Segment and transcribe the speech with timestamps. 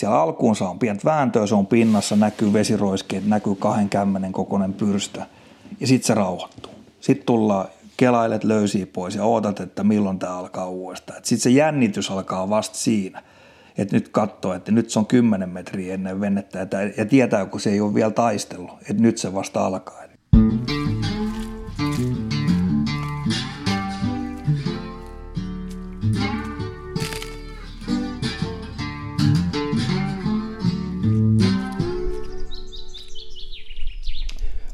[0.00, 5.20] siellä alkuun saa pientä vääntöä, se on pinnassa, näkyy vesiroiskeet, näkyy kahden kämmenen kokoinen pyrstö
[5.80, 6.72] ja sitten se rauhoittuu.
[7.00, 11.20] Sitten tullaan, kelailet löysiä pois ja ootat, että milloin tämä alkaa uudestaan.
[11.22, 13.22] Sitten se jännitys alkaa vasta siinä,
[13.78, 17.70] että nyt katsoo, että nyt se on 10 metriä ennen vennettä ja tietää, kun se
[17.70, 20.09] ei ole vielä taistellut, että nyt se vasta alkaa.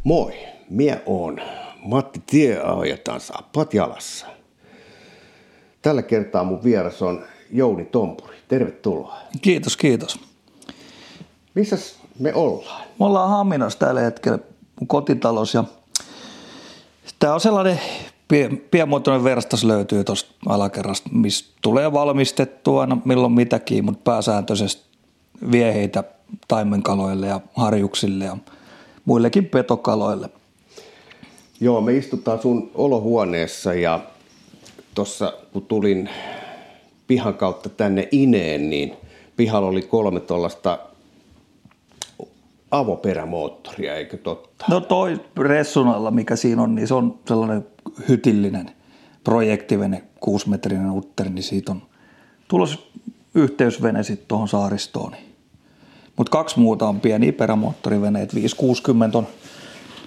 [0.06, 0.32] Moi,
[0.70, 1.40] minä oon
[1.82, 4.26] Matti Tieajataan saappaat jalassa.
[5.82, 8.36] Tällä kertaa mun vieras on Jouni Tompuri.
[8.48, 9.16] Tervetuloa.
[9.42, 10.20] Kiitos, kiitos.
[11.54, 11.78] Missä
[12.18, 12.82] me ollaan?
[12.98, 14.38] Me ollaan Haminassa tällä hetkellä
[14.80, 15.64] mun kotitalous ja
[17.18, 17.80] tämä on sellainen
[18.70, 24.84] pienmuotoinen verstas löytyy tuosta alakerrasta, missä tulee valmistettua aina milloin mitäkin, mutta pääsääntöisesti
[25.50, 26.04] vieheitä
[26.48, 28.36] taimenkaloille ja harjuksille ja
[29.06, 30.30] muillekin petokaloille.
[31.60, 34.00] Joo, me istutaan sun olohuoneessa ja
[34.94, 36.08] tuossa kun tulin
[37.06, 38.92] pihan kautta tänne Ineen, niin
[39.36, 40.78] pihalla oli kolme tuollaista
[42.70, 44.64] avoperämoottoria, eikö totta?
[44.70, 47.66] No toi Ressunalla, mikä siinä on, niin se on sellainen
[48.08, 48.70] hytillinen
[49.24, 51.82] projektivene, kuusimetrinen utteri, niin siitä on
[52.48, 52.92] tulos
[53.34, 55.16] yhteysvene sitten tuohon saaristoon.
[56.16, 59.26] Mutta kaksi muuta on pieniä perämoottoriveneet, 560 on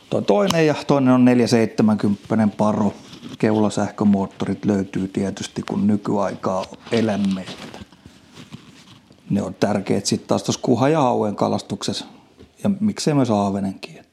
[0.09, 2.93] toi toinen ja toinen on 470 paro.
[3.39, 7.45] Keulasähkömoottorit löytyy tietysti, kun nykyaikaa elämme.
[9.29, 12.05] Ne on tärkeät sitten taas tuossa kuha- ja hauen kalastuksessa
[12.63, 14.08] ja miksei myös aavenenkin.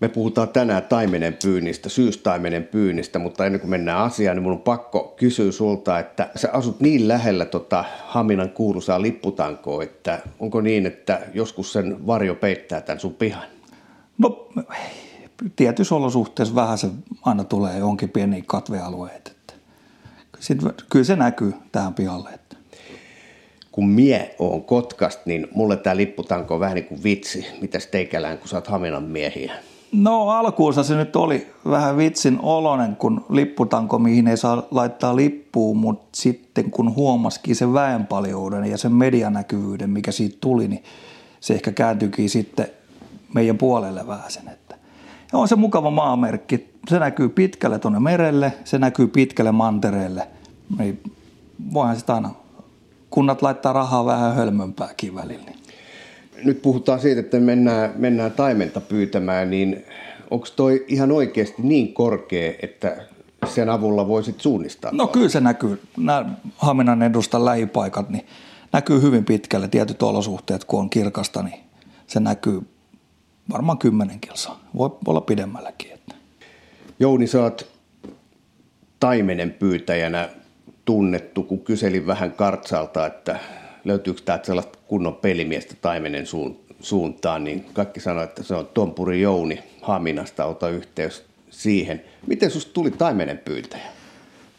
[0.00, 4.58] Me puhutaan tänään taimenen pyynnistä, syystaimenen pyynnistä, mutta ennen kuin mennään asiaan, niin mun on
[4.58, 10.86] pakko kysyä sulta, että sä asut niin lähellä tota Haminan kuuluisaa lipputankoa, että onko niin,
[10.86, 13.44] että joskus sen varjo peittää tämän sun pihan?
[14.18, 14.48] No
[15.56, 16.88] tietyissä olosuhteissa vähän se
[17.22, 19.28] aina tulee jonkin pieni katvealueet.
[19.28, 19.54] Että
[20.40, 22.30] sitten, kyllä se näkyy tähän pihalle.
[22.30, 22.56] Että.
[23.72, 27.46] Kun mie on Kotkasta, niin mulle tämä lipputanko on vähän niin kuin vitsi.
[27.60, 29.52] Mitäs teikälään, kun sä oot Haminan miehiä?
[29.92, 35.76] No alkuunsa se nyt oli vähän vitsin olonen, kun lipputanko, mihin ei saa laittaa lippuun,
[35.76, 40.82] mutta sitten kun huomasikin sen väenpaljouden ja sen medianäkyvyyden, mikä siitä tuli, niin
[41.40, 42.66] se ehkä kääntyikin sitten
[43.34, 44.48] meidän puolelle vähän sen.
[44.48, 44.76] Että.
[45.32, 46.70] Ja on se mukava maamerkki.
[46.88, 50.28] Se näkyy pitkälle tuonne merelle, se näkyy pitkälle mantereelle.
[50.78, 51.02] Niin
[51.72, 52.30] voihan sitä aina
[53.10, 55.44] kunnat laittaa rahaa vähän hölmömpääkin välillä.
[55.44, 55.58] Niin
[56.44, 59.84] nyt puhutaan siitä, että mennään, mennään taimenta pyytämään, niin
[60.30, 62.96] onko toi ihan oikeasti niin korkea, että
[63.46, 64.90] sen avulla voisit suunnistaa?
[64.94, 65.82] No kyllä se näkyy.
[65.96, 66.24] Nämä
[66.56, 68.26] Haminan edustan lähipaikat, niin
[68.72, 69.68] näkyy hyvin pitkälle.
[69.68, 71.60] Tietyt olosuhteet, kun on kirkasta, niin
[72.06, 72.60] se näkyy
[73.52, 74.60] varmaan kymmenen kilsaa.
[74.76, 75.92] Voi olla pidemmälläkin.
[75.92, 76.14] Että.
[77.00, 77.68] Jouni, sä oot
[79.00, 80.28] taimenen pyytäjänä
[80.84, 83.38] tunnettu, kun kyselin vähän kartsalta, että
[83.86, 86.24] löytyykö täältä sellaista kunnon pelimiestä taimenen
[86.80, 92.02] suuntaan, niin kaikki sanoi, että se on Tompuri Jouni Haminasta, ota yhteys siihen.
[92.26, 93.86] Miten susta tuli taimenen pyytäjä?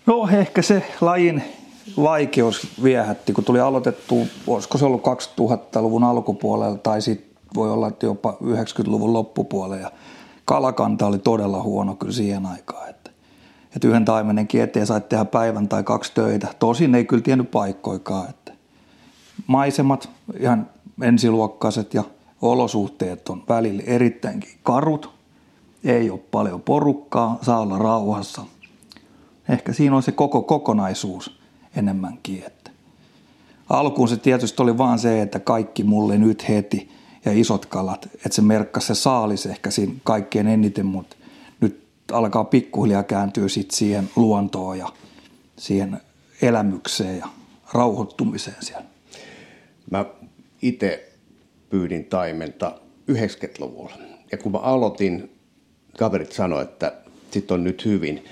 [0.05, 1.43] No ehkä se lajin
[1.97, 8.05] vaikeus viehätti, kun tuli aloitettu, olisiko se ollut 2000-luvun alkupuolella tai sitten voi olla että
[8.05, 9.91] jopa 90-luvun loppupuolella ja
[10.45, 12.89] kalakanta oli todella huono kyllä siihen aikaan.
[12.89, 13.11] Että,
[13.75, 16.47] että yhden taimenen eteen sait tehdä päivän tai kaksi töitä.
[16.59, 18.27] Tosin ei kyllä tiennyt paikkoikaan.
[19.47, 20.09] Maisemat,
[20.39, 20.69] ihan
[21.01, 22.03] ensiluokkaiset ja
[22.41, 25.09] olosuhteet on välillä erittäinkin karut.
[25.83, 28.41] Ei ole paljon porukkaa, saa olla rauhassa.
[29.49, 31.39] Ehkä siinä on se koko kokonaisuus
[31.75, 32.43] enemmänkin.
[32.47, 32.71] Että.
[33.69, 36.91] Alkuun se tietysti oli vaan se, että kaikki mulle nyt heti
[37.25, 41.15] ja isot kalat, että se merkkasi se saalis ehkä siinä kaikkein eniten, mutta
[41.61, 44.89] nyt alkaa pikkuhiljaa kääntyä sit siihen luontoon ja
[45.57, 46.01] siihen
[46.41, 47.27] elämykseen ja
[47.73, 48.96] rauhoittumiseen siellä.
[49.91, 50.05] Mä
[50.61, 51.09] itse
[51.69, 52.79] pyydin taimenta
[53.11, 53.93] 90-luvulla.
[54.31, 55.31] Ja kun mä aloitin,
[55.97, 56.93] kaverit sanoivat, että
[57.31, 58.25] sit on nyt hyvin.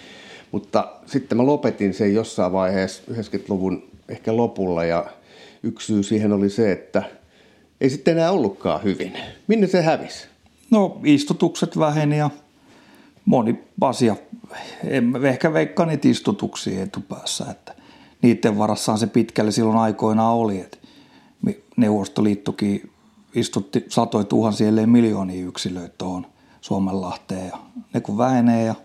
[0.52, 5.06] Mutta sitten mä lopetin sen jossain vaiheessa 90-luvun ehkä lopulla ja
[5.64, 7.04] yksi syy siihen oli se, että
[7.82, 9.14] ei sitten enää ollutkaan hyvin.
[9.48, 10.28] Minne se hävisi?
[10.72, 12.30] No istutukset väheni ja
[13.26, 14.16] moni asia.
[14.84, 17.76] En ehkä veikkaa niitä istutuksia etupäässä, että
[18.22, 20.60] niiden varassaan se pitkälle silloin aikoinaan oli.
[20.60, 20.78] Että
[21.78, 22.92] Neuvostoliittokin
[23.36, 26.26] istutti satoi tuhansia, ellei miljoonia yksilöitä tuohon
[26.62, 27.58] Suomenlahteen ja
[27.94, 28.76] ne kun vähenee ja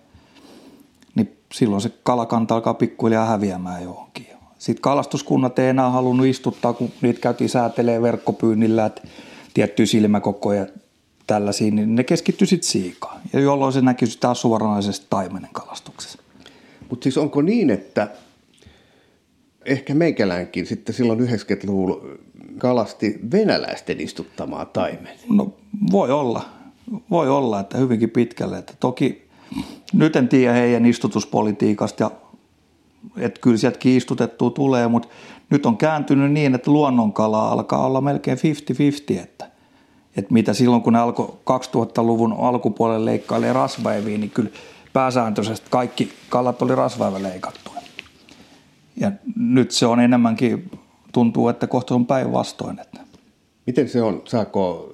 [1.15, 4.27] niin silloin se kalakanta alkaa pikkuhiljaa häviämään johonkin.
[4.59, 9.03] Sitten kalastuskunnat ei enää halunnut istuttaa, kun niitä käytiin säätelee verkkopyynnillä, että
[9.55, 10.67] tiettyjä silmäkokoja
[11.27, 16.19] tällaisia, niin ne keskittyi sitten siikaan, ja jolloin se näkyy taas suoranaisesti taimenen kalastuksessa.
[16.91, 18.09] Mutta siis onko niin, että
[19.65, 21.97] ehkä meikälänkin sitten silloin 90-luvulla
[22.59, 25.13] kalasti venäläisten istuttamaa taimen?
[25.29, 25.53] No
[25.93, 26.45] voi olla.
[27.11, 28.59] Voi olla, että hyvinkin pitkälle.
[28.59, 29.29] Että toki
[29.93, 32.11] nyt en tiedä heidän istutuspolitiikasta ja
[33.17, 35.09] että kyllä sieltäkin istutettua tulee, mutta
[35.51, 39.51] nyt on kääntynyt niin, että luonnonkala alkaa olla melkein 50-50, että,
[40.17, 44.51] että mitä silloin kun ne alkoi 2000-luvun alkupuolelle leikkailee rasvaeviä, niin kyllä
[44.93, 47.71] pääsääntöisesti kaikki kalat oli rasvaeva leikattu.
[48.97, 50.71] Ja nyt se on enemmänkin,
[51.13, 52.81] tuntuu, että kohta on päinvastoin.
[52.81, 53.01] Että.
[53.67, 54.23] Miten se on?
[54.25, 54.91] Saako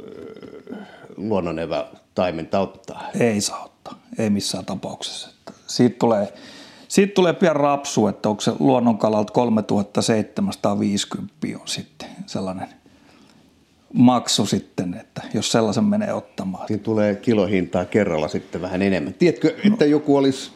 [1.16, 3.10] luonnonevä taimen ottaa?
[3.20, 5.30] Ei saa ottaa, ei missään tapauksessa.
[5.66, 6.32] Siitä tulee,
[6.88, 12.68] siitä tulee pian rapsu, että onko se luonnonkalalta 3750 on sitten sellainen
[13.92, 16.68] maksu sitten, että jos sellaisen menee ottamaan.
[16.68, 19.14] Siinä tulee kilohintaa kerralla sitten vähän enemmän.
[19.14, 20.50] Tiedätkö, että joku olisi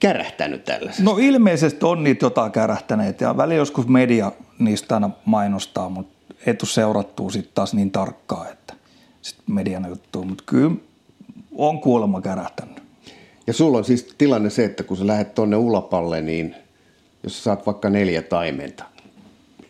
[0.00, 1.02] kärähtänyt tällaisesta?
[1.02, 6.54] No ilmeisesti on niitä jotain kärähtäneet ja väli joskus media niistä aina mainostaa, mutta ei
[6.54, 8.74] tule seurattua sitten taas niin tarkkaa, että
[9.22, 10.76] sitten median juttuun, mutta kyllä
[11.52, 12.82] on kuulemma kärähtänyt.
[13.46, 16.54] Ja sulla on siis tilanne se, että kun sä lähdet tonne ulapalle, niin
[17.22, 18.84] jos sä saat vaikka neljä taimenta,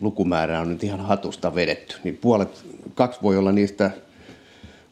[0.01, 2.65] lukumäärä on nyt ihan hatusta vedetty, niin puolet,
[2.95, 3.91] kaksi voi olla niistä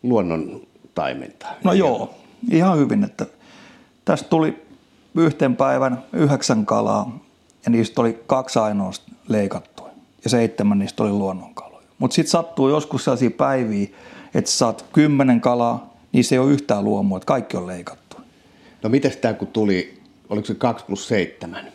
[0.02, 1.46] luonnon taimenta.
[1.64, 2.14] No joo,
[2.50, 3.26] ihan hyvin, että
[4.04, 4.65] tästä tuli
[5.16, 7.18] yhten päivän yhdeksän kalaa
[7.64, 9.90] ja niistä oli kaksi ainoasta leikattua
[10.24, 11.86] ja seitsemän niistä oli luonnonkaloja.
[11.98, 13.88] Mutta sitten sattuu joskus sellaisia päiviä,
[14.34, 18.16] että saat kymmenen kalaa, niin se ei ole yhtään luomua, että kaikki on leikattu.
[18.82, 21.66] No miten tämä kun tuli, oliko se 2 plus 7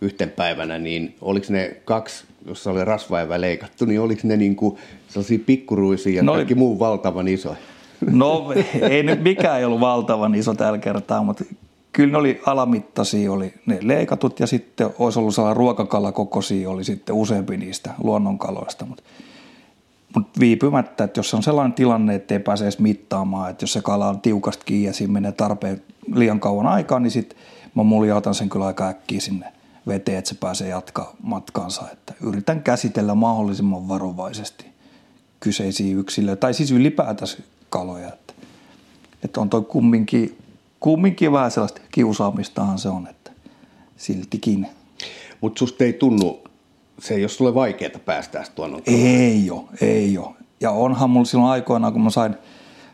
[0.00, 4.76] yhten päivänä, niin oliko ne kaksi, jossa oli rasvaivä leikattu, niin oliko ne niin kuin
[5.08, 7.56] sellaisia pikkuruisia ja no, kaikki muu valtavan iso?
[8.10, 8.52] No
[8.90, 11.44] ei nyt mikään ei ollut valtavan iso tällä kertaa, mutta
[11.94, 17.14] kyllä ne oli alamittaisia, oli ne leikatut ja sitten olisi ollut sellainen ruokakalakokoisia, oli sitten
[17.14, 19.02] useampi niistä luonnonkaloista, mutta
[20.14, 23.82] mutta viipymättä, että jos on sellainen tilanne, että ei pääse edes mittaamaan, että jos se
[23.82, 25.82] kala on tiukasti kiinni ja siinä menee tarpeen
[26.14, 27.38] liian kauan aikaa, niin sitten
[27.74, 29.52] mä muljautan sen kyllä aika äkkiä sinne
[29.86, 31.82] veteen, että se pääsee jatkaa matkaansa.
[31.92, 34.66] Että yritän käsitellä mahdollisimman varovaisesti
[35.40, 37.28] kyseisiä yksilöitä, tai siis ylipäätään
[37.68, 38.08] kaloja.
[38.08, 38.34] Että,
[39.24, 40.38] että on toi kumminkin,
[40.84, 43.30] kumminkin vähän sellaista kiusaamistahan se on, että
[43.96, 44.66] siltikin.
[45.40, 46.40] Mutta susta ei tunnu
[46.98, 48.82] se ei ole sulle vaikeaa päästä tuonne.
[48.86, 50.34] Ei ole, ei ole.
[50.60, 52.34] Ja onhan mulla silloin aikoinaan, kun mä sain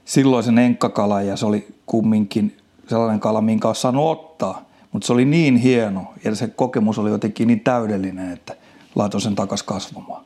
[0.05, 2.57] silloisen enkkakalan ja se oli kumminkin
[2.89, 4.65] sellainen kala, minkä olisi saanut ottaa.
[4.93, 8.57] Mutta se oli niin hieno ja se kokemus oli jotenkin niin täydellinen, että
[8.95, 10.25] laitoin sen takas kasvamaan.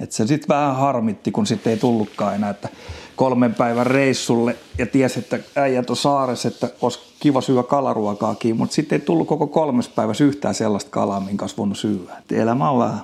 [0.00, 2.68] Et se sitten vähän harmitti, kun sitten ei tullutkaan enää, että
[3.16, 8.74] kolmen päivän reissulle ja tiesi, että äijät on saaressa, että olisi kiva syödä kalaruokaakin, mutta
[8.74, 12.18] sitten ei tullut koko kolmes päivässä yhtään sellaista kalaa, minkä olisi voinut syödä.
[12.18, 13.00] Et elämä on vähän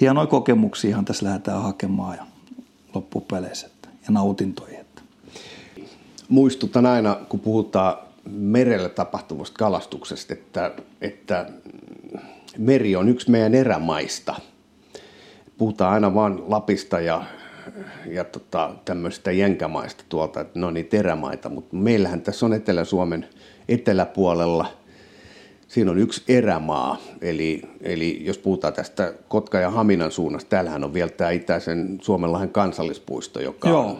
[0.00, 2.26] hienoja kokemuksia ihan tässä lähdetään hakemaan ja
[2.94, 4.78] loppupeleissä ja nautintoja.
[6.28, 7.94] Muistutan aina, kun puhutaan
[8.30, 11.46] merellä tapahtuvasta kalastuksesta, että, että
[12.58, 14.34] meri on yksi meidän erämaista.
[15.58, 17.22] Puhutaan aina vain Lapista ja
[18.06, 23.28] ja tota, tämmöistä jänkämaista tuolta, että ne on niitä erämaita, mutta meillähän tässä on Etelä-Suomen
[23.68, 24.66] eteläpuolella,
[25.68, 30.94] siinä on yksi erämaa, eli, eli jos puhutaan tästä Kotka ja Haminan suunnasta, täällähän on
[30.94, 33.86] vielä tämä Itäisen Suomenlahden kansallispuisto, joka Joo.
[33.86, 33.98] on,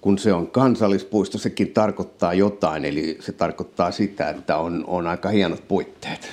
[0.00, 5.28] kun se on kansallispuisto, sekin tarkoittaa jotain, eli se tarkoittaa sitä, että on, on aika
[5.28, 6.28] hienot puitteet.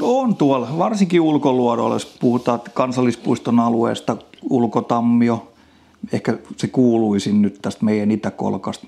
[0.00, 4.16] No on tuolla, varsinkin ulkoluodolla, jos puhutaan kansallispuiston alueesta,
[4.50, 5.53] ulkotammio,
[6.12, 8.86] ehkä se kuuluisin nyt tästä meidän itäkolkasta.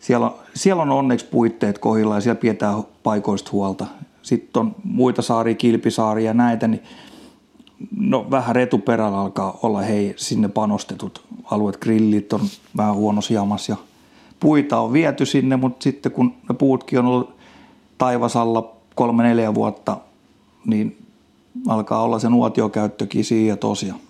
[0.00, 3.86] Siellä siellä on onneksi puitteet kohilla ja siellä pidetään paikoista huolta.
[4.22, 6.82] Sitten on muita saaria, kilpisaaria ja näitä, niin
[7.96, 11.76] no vähän retuperällä alkaa olla hei sinne panostetut alueet.
[11.76, 12.40] Grillit on
[12.76, 13.76] vähän huonossa jamassa ja
[14.40, 17.36] puita on viety sinne, mutta sitten kun ne puutkin on ollut
[17.98, 19.96] taivasalla kolme neljä vuotta,
[20.66, 20.98] niin
[21.68, 24.00] alkaa olla se nuotiokäyttökin siinä tosiaan.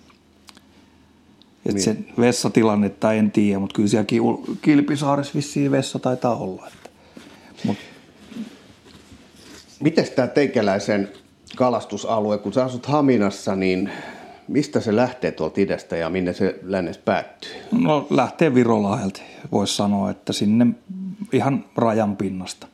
[1.65, 1.83] Että niin.
[1.83, 4.07] sen vessatilannetta en tiedä, mutta kyllä siellä
[4.61, 6.67] Kilpisaaressa vissiin vessa taitaa olla.
[6.67, 6.89] Että.
[7.63, 7.77] Mut.
[9.79, 11.09] Miten tämä teikäläisen
[11.55, 13.89] kalastusalue, kun sä asut Haminassa, niin
[14.47, 17.51] mistä se lähtee tuolta idästä ja minne se lännes päättyy?
[17.71, 20.67] No lähtee Virolahdelta, voisi sanoa, että sinne
[21.31, 22.67] ihan rajan pinnasta.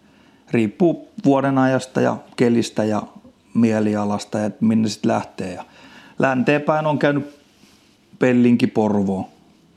[0.51, 3.03] Riippuu vuoden ajasta ja kelistä ja
[3.53, 5.53] mielialasta, että minne sitten lähtee.
[5.53, 5.65] Ja
[6.19, 7.40] länteenpäin on käynyt
[8.22, 9.25] Pellinki Porvoon,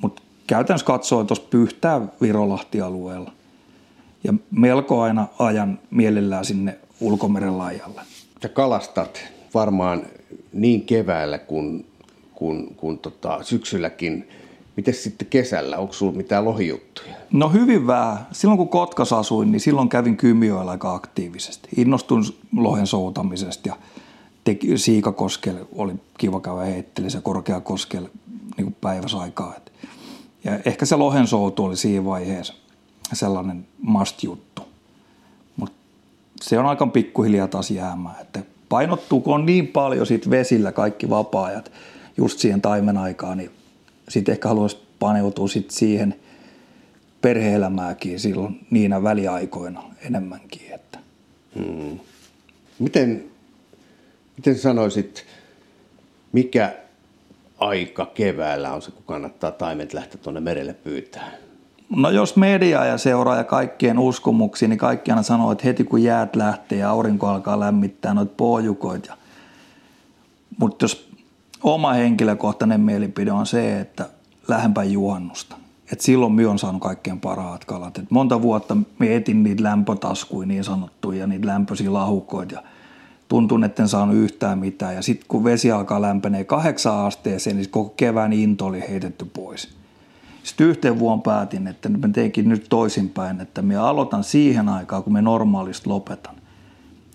[0.03, 3.33] mutta käytännössä katsoen tuossa Pyhtää Virolahti-alueella.
[4.25, 8.01] Ja melko aina ajan mielellään sinne ulkomeren laajalle.
[8.43, 9.21] Sä kalastat
[9.55, 10.03] varmaan
[10.53, 11.87] niin keväällä kuin,
[12.35, 14.29] kuin, kuin tota, syksylläkin.
[14.77, 15.79] Miten sitten kesällä?
[15.79, 17.15] Onko sulla mitään lohijuttuja?
[17.33, 18.27] No hyvin vähän.
[18.33, 21.69] Silloin kun Kotkas asuin, niin silloin kävin Kymioilla aika aktiivisesti.
[21.77, 22.25] Innostuin
[22.57, 23.77] lohen soutamisesta ja
[24.45, 28.11] teki, Siikakoskelle oli kiva käydä heittelissä Korkeakoskelle
[28.57, 29.55] niin kuin päiväsaikaa.
[30.45, 32.55] Ja ehkä se lohen soutu oli siinä vaiheessa
[33.13, 34.63] sellainen must-juttu.
[35.57, 35.77] Mutta
[36.41, 38.17] se on aika pikkuhiljaa taas jäämään.
[38.21, 38.43] Että
[39.27, 41.73] on niin paljon sit vesillä kaikki vapaa-ajat
[42.17, 43.51] just siihen taimen aikaan, niin
[44.09, 46.15] sitten ehkä haluaisi paneutua sit siihen
[47.21, 50.73] perheelämääkin silloin niinä väliaikoina enemmänkin.
[50.75, 50.99] Että.
[51.57, 51.99] Hmm.
[52.79, 53.25] Miten,
[54.37, 55.27] miten sanoisit,
[56.33, 56.75] mikä
[57.65, 61.31] aika keväällä on se, kun kannattaa taimet lähteä tuonne merelle pyytää?
[61.97, 66.03] No jos media ja seuraa ja kaikkien uskomuksia, niin kaikki aina sanoo, että heti kun
[66.03, 69.17] jäät lähtee ja aurinko alkaa lämmittää noita pohjukoita.
[70.59, 71.11] Mutta jos
[71.63, 74.09] oma henkilökohtainen mielipide on se, että
[74.49, 75.57] lähempää juhannusta.
[75.93, 77.99] Et silloin minä on saanut kaikkein parhaat kalat.
[77.99, 82.63] Et monta vuotta me etin niitä lämpötaskuja niin sanottuja ja niitä lämpöisiä lahukoita ja
[83.29, 84.95] tuntun, en saanut yhtään mitään.
[84.95, 89.69] Ja sitten kun vesi alkaa lämpenee kahdeksan asteeseen, niin koko kevään into oli heitetty pois.
[90.43, 95.13] Sitten yhteen vuonna päätin, että mä teinkin nyt toisinpäin, että minä aloitan siihen aikaan, kun
[95.13, 96.35] me normaalisti lopetan.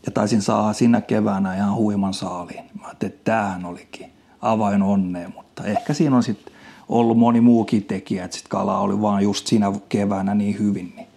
[0.05, 2.63] Ja taisin saada sinä keväänä ihan huiman saaliin.
[2.79, 4.11] Mä ajattelin, että tämähän olikin
[4.41, 6.53] avain onneen, mutta ehkä siinä on sitten
[6.89, 10.93] ollut moni muukin tekijä, että sitten kala oli vaan just siinä keväänä niin hyvin.
[10.95, 11.08] Niin.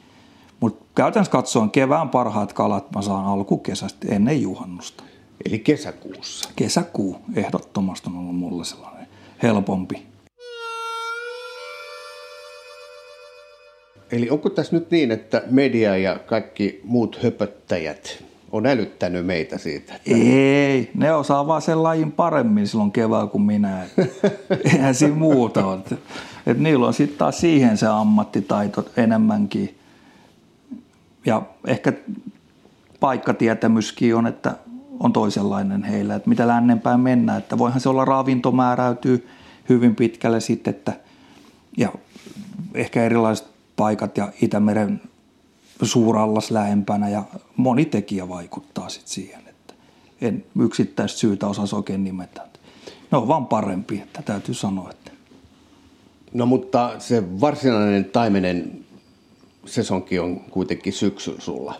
[0.62, 5.04] Mutta käytännössä katsoen kevään parhaat kalat mä saan alkukesästä ennen juhannusta.
[5.47, 6.50] Eli kesäkuussa?
[6.57, 9.07] Kesäkuu ehdottomasti on ollut mulle sellainen
[9.42, 10.07] helpompi.
[14.12, 19.95] Eli onko tässä nyt niin, että media ja kaikki muut höpöttäjät on älyttänyt meitä siitä?
[19.95, 20.11] Että...
[20.14, 23.87] Ei, ne osaa vaan sen lajin paremmin silloin keväällä kuin minä.
[24.73, 25.81] Eihän siinä muuta ole.
[26.47, 29.81] Et niillä on sitten taas siihen se ammattitaito enemmänkin.
[31.26, 31.93] Ja ehkä
[33.00, 34.57] paikkatietämyskin on, että
[35.00, 37.38] on toisenlainen heillä, että mitä lännenpäin mennään.
[37.38, 39.29] Että voihan se olla ravinto määräytyy
[39.69, 40.93] hyvin pitkälle sitten, että
[41.76, 41.93] ja
[42.75, 45.00] ehkä erilaiset paikat ja Itämeren
[45.83, 47.23] suurallas lähempänä ja
[47.57, 49.75] moni tekijä vaikuttaa sitten siihen, että
[50.21, 52.47] en yksittäistä syytä osaa oikein nimetä.
[53.11, 54.91] Ne on vaan parempi, että täytyy sanoa.
[54.91, 55.11] Että.
[56.35, 58.81] No mutta se varsinainen taimenen
[59.66, 61.75] sesonki on kuitenkin syksy sulla.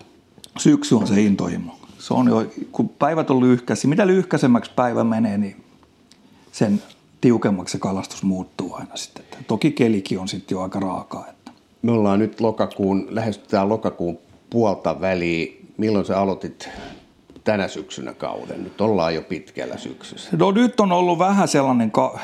[0.59, 1.79] Syksy on se intohimo.
[1.99, 5.65] Se on jo, kun päivät on lyhkäisiä, mitä lyhkäisemmäksi päivä menee, niin
[6.53, 6.83] sen
[7.21, 9.25] tiukemmaksi se kalastus muuttuu aina sitten.
[9.47, 11.27] Toki kelikin on sitten jo aika raakaa.
[11.29, 11.51] Että
[11.83, 14.19] me ollaan nyt lokakuun, lähestytään lokakuun
[14.51, 15.53] puolta väliä.
[15.77, 16.69] Milloin sä aloitit
[17.45, 18.65] tänä syksynä kauden?
[18.65, 20.37] Nyt ollaan jo pitkällä syksyssä.
[20.37, 22.19] No nyt on ollut vähän sellainen ka-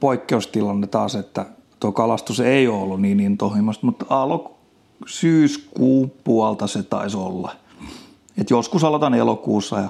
[0.00, 1.46] poikkeustilanne taas, että
[1.80, 4.58] tuo kalastus ei ole ollut niin intohimoista, mutta alo
[5.06, 7.52] syyskuun puolta se taisi olla.
[8.38, 9.88] Et joskus aloitan elokuussa, ja,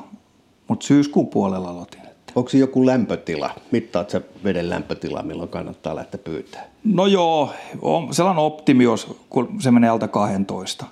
[0.68, 2.02] mutta syyskuun puolella aloitin.
[2.34, 3.50] Onko se joku lämpötila?
[3.70, 6.70] Mittaat se veden lämpötila, milloin kannattaa lähteä pyytämään?
[6.84, 7.50] No joo,
[7.82, 10.86] on sellainen optimi, jos kun se menee alta 12.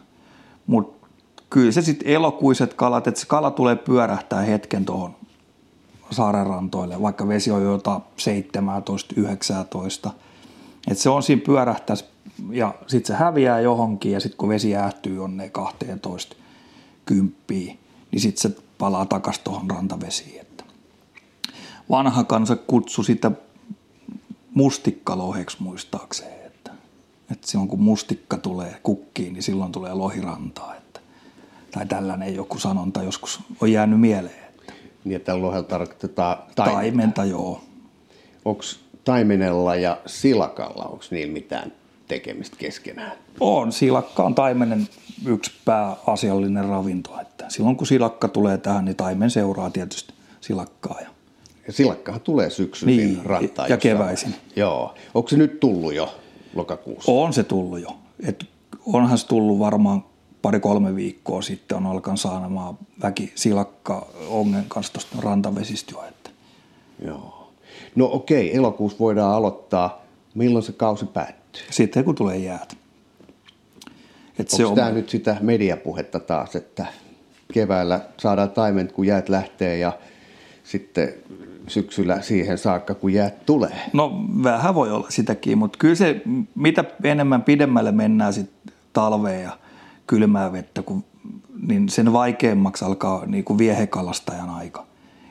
[0.67, 1.09] Mutta
[1.51, 5.15] kyllä se sitten elokuiset kalat, että se kala tulee pyörähtää hetken tuohon
[6.11, 10.11] saarenrantoille, vaikka vesi on jotain 17, 19.
[10.91, 12.05] Että se on siinä pyörähtäisi
[12.51, 16.37] ja sitten se häviää johonkin ja sitten kun vesi jäähtyy onne 12
[17.05, 17.79] kymppiin,
[18.11, 20.41] niin sitten se palaa takaisin tuohon rantavesiin
[21.91, 23.31] vanha kansa kutsui sitä
[24.55, 26.47] mustikkaloheksi muistaakseen.
[26.47, 26.71] Että,
[27.31, 30.75] että silloin kun mustikka tulee kukkiin, niin silloin tulee lohirantaa.
[30.75, 31.01] Että,
[31.71, 34.45] tai tällainen joku sanonta joskus on jäänyt mieleen.
[34.49, 34.73] Että.
[35.05, 36.81] Niin, että lohella tarkoitetaan taimenta.
[36.81, 37.61] Taimenta, joo.
[38.45, 38.63] Onko
[39.05, 41.73] taimenella ja silakalla, onko niillä mitään
[42.11, 43.13] tekemistä keskenään?
[43.41, 43.73] On.
[43.73, 44.89] Silakka on taimenen
[45.27, 47.21] yksi pääasiallinen ravinto.
[47.21, 50.97] Että silloin kun silakka tulee tähän, niin taimen seuraa tietysti silakkaa.
[51.01, 51.09] Ja
[51.67, 53.71] ja silakkahan tulee syksyisin niin, rantaan.
[53.71, 54.35] Ja keväisin.
[54.57, 54.95] Joo.
[55.15, 56.15] Onko se nyt tullut jo
[56.55, 57.13] lokakuussa?
[57.13, 57.97] On se tullut jo.
[58.27, 58.45] Et
[58.87, 60.05] onhan se tullut varmaan
[60.43, 66.05] pari-kolme viikkoa sitten on alkanut saamaan väki silakka ongen kanssa tuosta rantavesistä jo.
[66.09, 66.31] Että.
[67.07, 67.53] Joo.
[67.95, 70.03] No okei, elokuussa voidaan aloittaa.
[70.35, 71.40] Milloin se kausi päättyy?
[71.71, 72.77] Sitten kun tulee jäät.
[74.39, 74.75] Onko se on...
[74.75, 76.87] tämä nyt sitä mediapuhetta taas, että
[77.53, 79.93] keväällä saadaan taimen, kun jäät lähtee ja
[80.65, 81.15] sitten
[81.69, 83.77] syksyllä siihen saakka, kun jäät tulee.
[83.93, 86.23] No vähän voi olla sitäkin, mutta kyllä se,
[86.55, 89.59] mitä enemmän pidemmälle mennään sitten talveen ja
[90.07, 91.05] kylmää vettä, kun,
[91.67, 94.87] niin sen vaikeammaksi alkaa niin kuin viehekalastajan aika.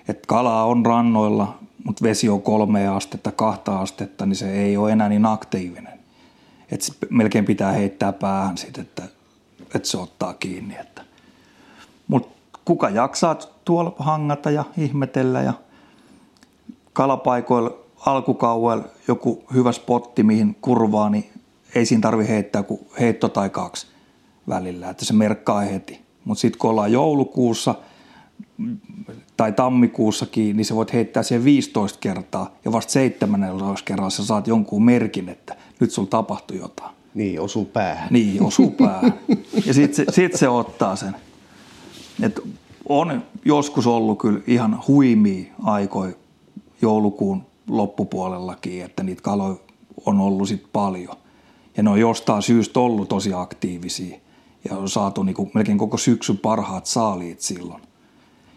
[0.08, 4.92] Et kalaa on rannoilla, mutta vesi on kolme astetta, kahta astetta, niin se ei ole
[4.92, 5.99] enää niin aktiivinen.
[6.72, 9.04] Et melkein pitää heittää päähän sitten, että,
[9.76, 10.76] että se ottaa kiinni.
[10.78, 11.02] Että.
[12.08, 13.36] Mutta kuka jaksaa
[13.66, 15.54] tuolla hangata ja ihmetellä ja
[16.94, 21.32] kalapaikoilla alkukauella joku hyvä spotti, mihin kurvaa, niin
[21.76, 23.88] ei siinä tarvi heittää kuin heitto tai kaksi
[24.48, 26.02] välillä, että se merkkaa heti.
[26.26, 27.76] Mutta sitten kun ollaan joulukuussa
[29.38, 34.48] tai tammikuussakin, niin sä voit heittää siihen 15 kertaa ja vasta 17 kerralla sä saat
[34.48, 36.96] jonkun merkin, että nyt sulla tapahtui jotain.
[37.14, 38.08] Niin, osuu päähän.
[38.12, 39.20] Niin, osuu päähän.
[39.66, 41.16] ja sitten se, sit se ottaa sen.
[42.24, 42.40] Et
[42.90, 46.14] on joskus ollut kyllä ihan huimia aikoja
[46.82, 49.56] joulukuun loppupuolellakin, että niitä kaloja
[50.06, 51.16] on ollut sit paljon.
[51.78, 54.20] Ja ne on jostain syystä ollut tosi aktiivisia
[54.70, 57.82] ja on saatu niinku melkein koko syksyn parhaat saaliit silloin.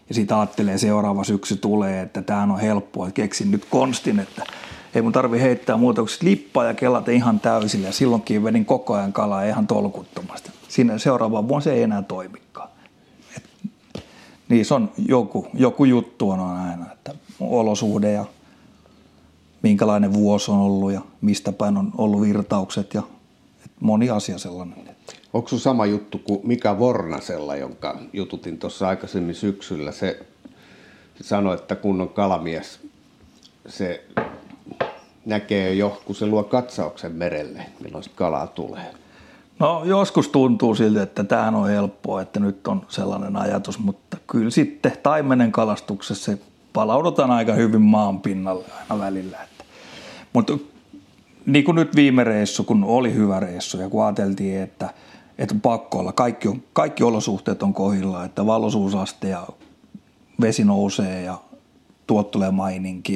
[0.09, 4.43] Ja sitten ajattelee seuraava syksy tulee, että tämä on helppoa, että keksin nyt konstin, että
[4.95, 7.87] ei mun tarvi heittää muuta kuin lippaa ja kellata ihan täysillä.
[7.87, 10.51] Ja silloinkin vedin koko ajan kalaa ihan tolkuttomasti.
[10.67, 12.69] Siinä seuraava vuonna se ei enää toimikaan.
[13.37, 13.43] Et,
[14.49, 18.25] niin se on joku, joku juttu on aina, että olosuhde ja
[19.61, 23.03] minkälainen vuosi on ollut ja mistä päin on ollut virtaukset ja
[23.79, 24.93] moni asia sellainen.
[25.33, 29.91] Onko sun sama juttu kuin Mika Vornasella, jonka jututin tuossa aikaisemmin syksyllä?
[29.91, 30.19] Se,
[31.15, 32.79] se sanoi, että kun on kalamies,
[33.67, 34.05] se
[35.25, 38.93] näkee jo, kun se luo katsauksen merelle, milloin kalaa tulee.
[39.59, 44.49] No joskus tuntuu siltä, että tämähän on helppoa, että nyt on sellainen ajatus, mutta kyllä
[44.49, 46.37] sitten taimenen kalastuksessa se
[46.73, 49.37] palaudutaan aika hyvin maan pinnalle aina välillä.
[49.43, 49.63] Että.
[50.33, 50.57] Mutta
[51.45, 54.89] niin kuin nyt viime reissu, kun oli hyvä reissu ja kun ajateltiin, että,
[55.37, 59.47] että on pakko olla, kaikki, on, kaikki olosuhteet on kohilla, että valoisuusaste ja
[60.41, 61.37] vesi nousee ja
[62.07, 63.13] tuot tulee maininki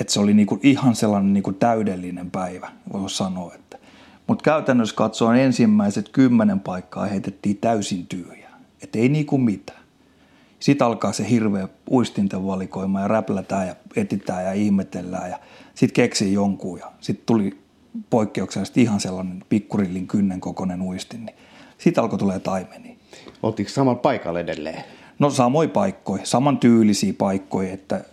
[0.00, 3.54] että se oli niinku ihan sellainen niinku täydellinen päivä, voi sanoa.
[3.54, 3.78] Että.
[4.26, 9.82] Mutta käytännössä katsoen ensimmäiset kymmenen paikkaa heitettiin täysin tyhjää, että ei niinku mitään.
[10.60, 15.38] Sitten alkaa se hirveä uistinten valikoima ja räplätään ja etitään ja ihmetellään ja
[15.74, 17.58] sitten keksii jonkun ja sitten tuli
[18.10, 21.36] poikkeuksellisesti ihan sellainen pikkurillin kynnen kokoinen uistin, niin
[21.78, 22.98] sitten alkoi tulee taimeni.
[23.42, 24.84] Oltiinko samalla paikalla edelleen?
[25.18, 28.04] No samoin paikkoja, saman tyylisiä paikkoja, että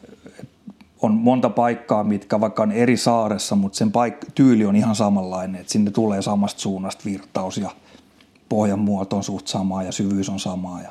[1.05, 5.61] on monta paikkaa, mitkä vaikka on eri saaressa, mutta sen paik- tyyli on ihan samanlainen,
[5.61, 7.69] että sinne tulee samasta suunnasta virtaus ja
[8.49, 10.89] pohjan muoto on suht samaa ja syvyys on samaa ja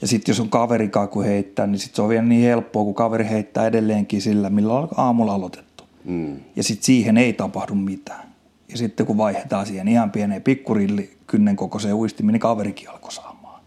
[0.00, 2.94] ja sitten jos on kaverikaa kun heittää, niin sitten se on vielä niin helppoa, kun
[2.94, 5.84] kaveri heittää edelleenkin sillä, millä on aamulla aloitettu.
[6.04, 6.36] Mm.
[6.56, 8.28] Ja sitten siihen ei tapahdu mitään.
[8.68, 13.60] Ja sitten kun vaihdetaan siihen ihan pieneen pikkurilli kynnen kokoiseen uistimiin, niin kaverikin alkoi saamaan.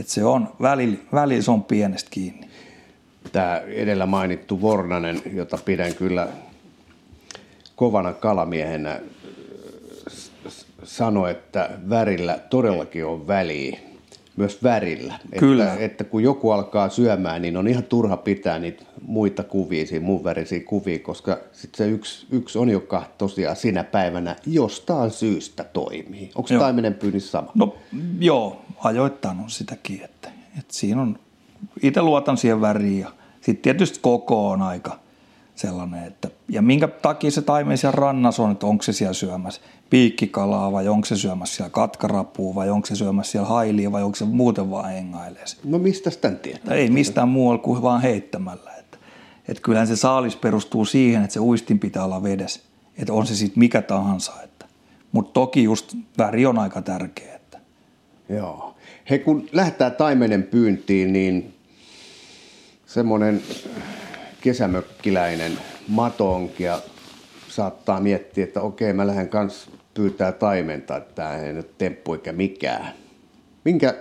[0.00, 2.48] Et se on, välillä, välillä se on pienestä kiinni.
[3.32, 6.28] Tämä edellä mainittu Vornanen, jota pidän kyllä
[7.76, 9.00] kovana kalamiehenä,
[10.84, 13.78] sanoi, että värillä todellakin on väliä
[14.36, 15.18] myös värillä.
[15.38, 15.72] Kyllä.
[15.72, 20.24] Että, että kun joku alkaa syömään, niin on ihan turha pitää niitä muita kuvia, muun
[20.24, 26.30] värisiä kuvia, koska sitten se yksi, yksi on, joka tosiaan sinä päivänä jostain syystä toimii.
[26.34, 26.60] Onko joo.
[26.60, 27.52] taimenen pyynnissä sama?
[27.54, 27.76] No
[28.20, 31.18] joo, ajoittain on sitäkin, että, että siinä on,
[31.82, 33.08] itse luotan siihen väriin ja
[33.40, 34.98] sitten tietysti koko on aika
[35.54, 39.60] sellainen, että ja minkä takia se taimen siellä rannassa on, että onko se siellä syömässä
[39.90, 44.16] piikkikalaa vai onko se syömässä siellä katkarapua vai onko se syömässä siellä hailia vai onko
[44.16, 45.44] se muuten vaan hengailee.
[45.64, 46.74] No mistä tämän tietää?
[46.74, 48.70] Ei mistään muualla kuin vaan heittämällä.
[48.78, 48.98] Että,
[49.48, 52.60] että kyllähän se saalis perustuu siihen, että se uistin pitää olla vedessä.
[52.98, 54.32] Että on se sitten mikä tahansa.
[54.44, 54.66] Että.
[55.12, 57.34] Mutta toki just väri on aika tärkeä.
[57.34, 57.58] Että.
[58.28, 58.74] Joo.
[59.10, 61.53] He kun lähtää taimenen pyyntiin, niin
[62.86, 63.42] semmoinen
[64.40, 65.52] kesämökkiläinen
[65.88, 66.78] matonkia
[67.48, 72.32] saattaa miettiä, että okei, mä lähden kanssa pyytää taimenta, että tämä ei nyt temppu eikä
[72.32, 72.94] mikään.
[73.64, 73.94] Minkä,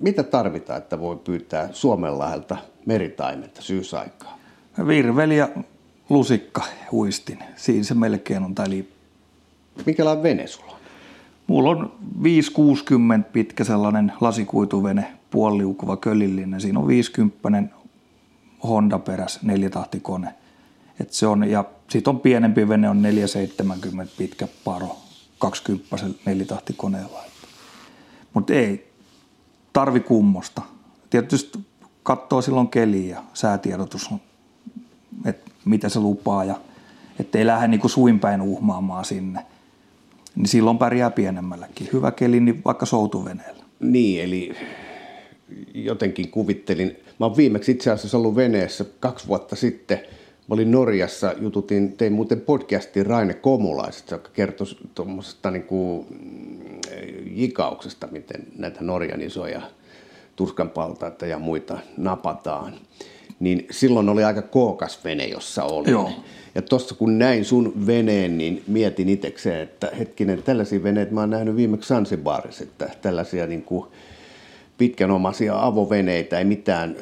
[0.00, 4.38] mitä tarvitaan, että voi pyytää Suomenlahdelta meritaimenta syysaikaa?
[4.86, 5.48] Virveli ja
[6.10, 7.38] lusikka huistin.
[7.56, 8.54] Siinä se melkein on.
[8.66, 8.88] Eli...
[9.86, 10.78] Minkälainen vene sulla on?
[11.46, 11.92] Mulla on
[12.22, 16.60] 560 pitkä sellainen lasikuituvene, puoliukuva kölillinen.
[16.60, 17.76] Siinä on 50
[18.62, 20.34] Honda peräs neljätahtikone.
[21.00, 24.96] Et se on, ja sitten on pienempi vene, on 470 pitkä paro,
[25.38, 27.20] 20 nelitahtikoneella.
[28.34, 28.92] Mutta ei,
[29.72, 30.62] tarvi kummosta.
[31.10, 31.58] Tietysti
[32.02, 34.10] katsoo silloin keliä ja säätiedotus,
[35.24, 36.54] että mitä se lupaa ja
[37.20, 39.46] ettei lähde niin kuin suinpäin uhmaamaan sinne.
[40.36, 41.88] Niin silloin pärjää pienemmälläkin.
[41.92, 43.64] Hyvä keli, niin vaikka soutuveneellä.
[43.80, 44.52] Niin, eli
[45.74, 46.96] jotenkin kuvittelin.
[47.20, 50.00] Mä oon viimeksi itse asiassa ollut veneessä kaksi vuotta sitten.
[50.48, 56.06] Mä olin Norjassa, jututin, tein muuten podcastin Raine Komulaisesta, joka kertoi tuommoisesta niin kuin,
[57.30, 59.62] jikauksesta, miten näitä Norjan isoja
[60.36, 62.74] turskanpaltaita ja muita napataan.
[63.40, 65.90] Niin silloin oli aika kookas vene, jossa oli.
[65.90, 66.10] Joo.
[66.54, 71.30] Ja tuossa kun näin sun veneen, niin mietin itsekseen, että hetkinen, tällaisia veneitä mä oon
[71.30, 73.86] nähnyt viimeksi Sansibarissa, että tällaisia niin kuin
[74.82, 76.96] pitkänomaisia avoveneitä, ei mitään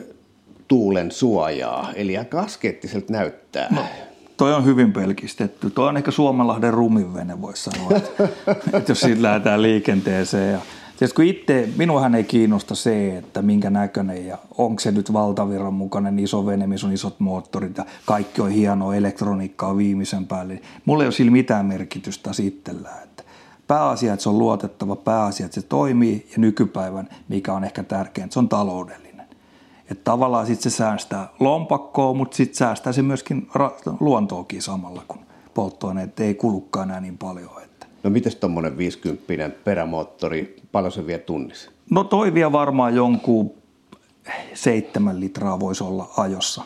[0.69, 1.93] tuulen suojaa.
[1.95, 3.67] Eli aika askeettiselta näyttää.
[3.71, 3.85] No,
[4.37, 5.71] toi on hyvin pelkistetty.
[5.71, 7.91] Toi on ehkä Suomenlahden rumin vene, voisi sanoa.
[7.97, 8.29] Että,
[8.79, 10.53] että jos siitä lähdetään liikenteeseen.
[10.53, 10.61] Ja,
[10.99, 15.75] tietysti kun itse, minuahan ei kiinnosta se, että minkä näköinen ja onko se nyt valtavirran
[15.75, 20.61] mukainen iso vene, missä on isot moottorit ja kaikki on hienoa elektroniikkaa viimeisen päälle.
[20.85, 23.10] Mulla ei ole sillä mitään merkitystä itsellään.
[23.71, 28.33] Pääasia, että se on luotettava, pääasia, että se toimii ja nykypäivän, mikä on ehkä tärkeintä,
[28.33, 29.27] se on taloudellinen.
[29.91, 35.21] Että tavallaan sitten se säästää lompakkoa, mutta sitten säästää se myöskin ra- luontoakin samalla, kun
[35.55, 37.51] polttoaineet ei kulukkaan enää niin paljon.
[37.65, 37.87] Että.
[38.03, 41.71] No miten tuommoinen 50 perämoottori, paljon se vie tunnissa?
[41.91, 43.53] No toi vie varmaan jonkun
[44.55, 46.63] seitsemän litraa voisi olla ajossa.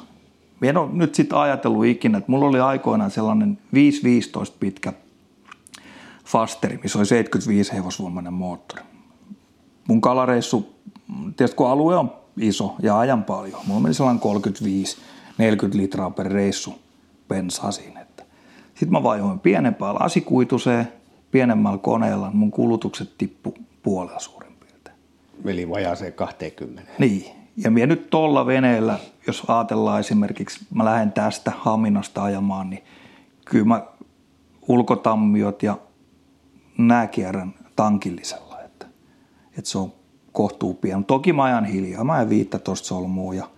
[0.60, 3.76] Mä en ole nyt sitten ajatellut ikinä, että mulla oli aikoinaan sellainen 5-15
[4.60, 4.92] pitkä
[6.24, 8.82] Fasteri, missä oli 75 hevosvoimainen moottori.
[9.88, 10.74] Mun kalareissu,
[11.36, 13.60] tietysti kun alue on iso ja ajan paljon.
[13.66, 14.22] Mulla meni sellainen
[15.72, 16.74] 35-40 litraa per reissu
[17.28, 18.04] bensaa siinä.
[18.74, 20.88] Sitten mä vaihoin pienempään lasikuituseen,
[21.30, 24.96] pienemmällä koneella, mun kulutukset tippu puolella suurin piirtein.
[25.44, 26.92] Eli vajaaseen 20.
[26.98, 27.24] Niin.
[27.56, 32.84] Ja minä nyt tuolla veneellä, jos ajatellaan esimerkiksi, mä lähden tästä Haminasta ajamaan, niin
[33.44, 33.82] kyllä mä
[34.68, 35.78] ulkotammiot ja
[37.10, 38.60] kierrän tankillisella.
[38.60, 38.86] Että,
[39.58, 39.92] että se on
[40.32, 41.04] kohtuu pian.
[41.04, 42.04] Toki mä ajan hiljaa.
[42.04, 43.48] Mä ajan 15 solmua ja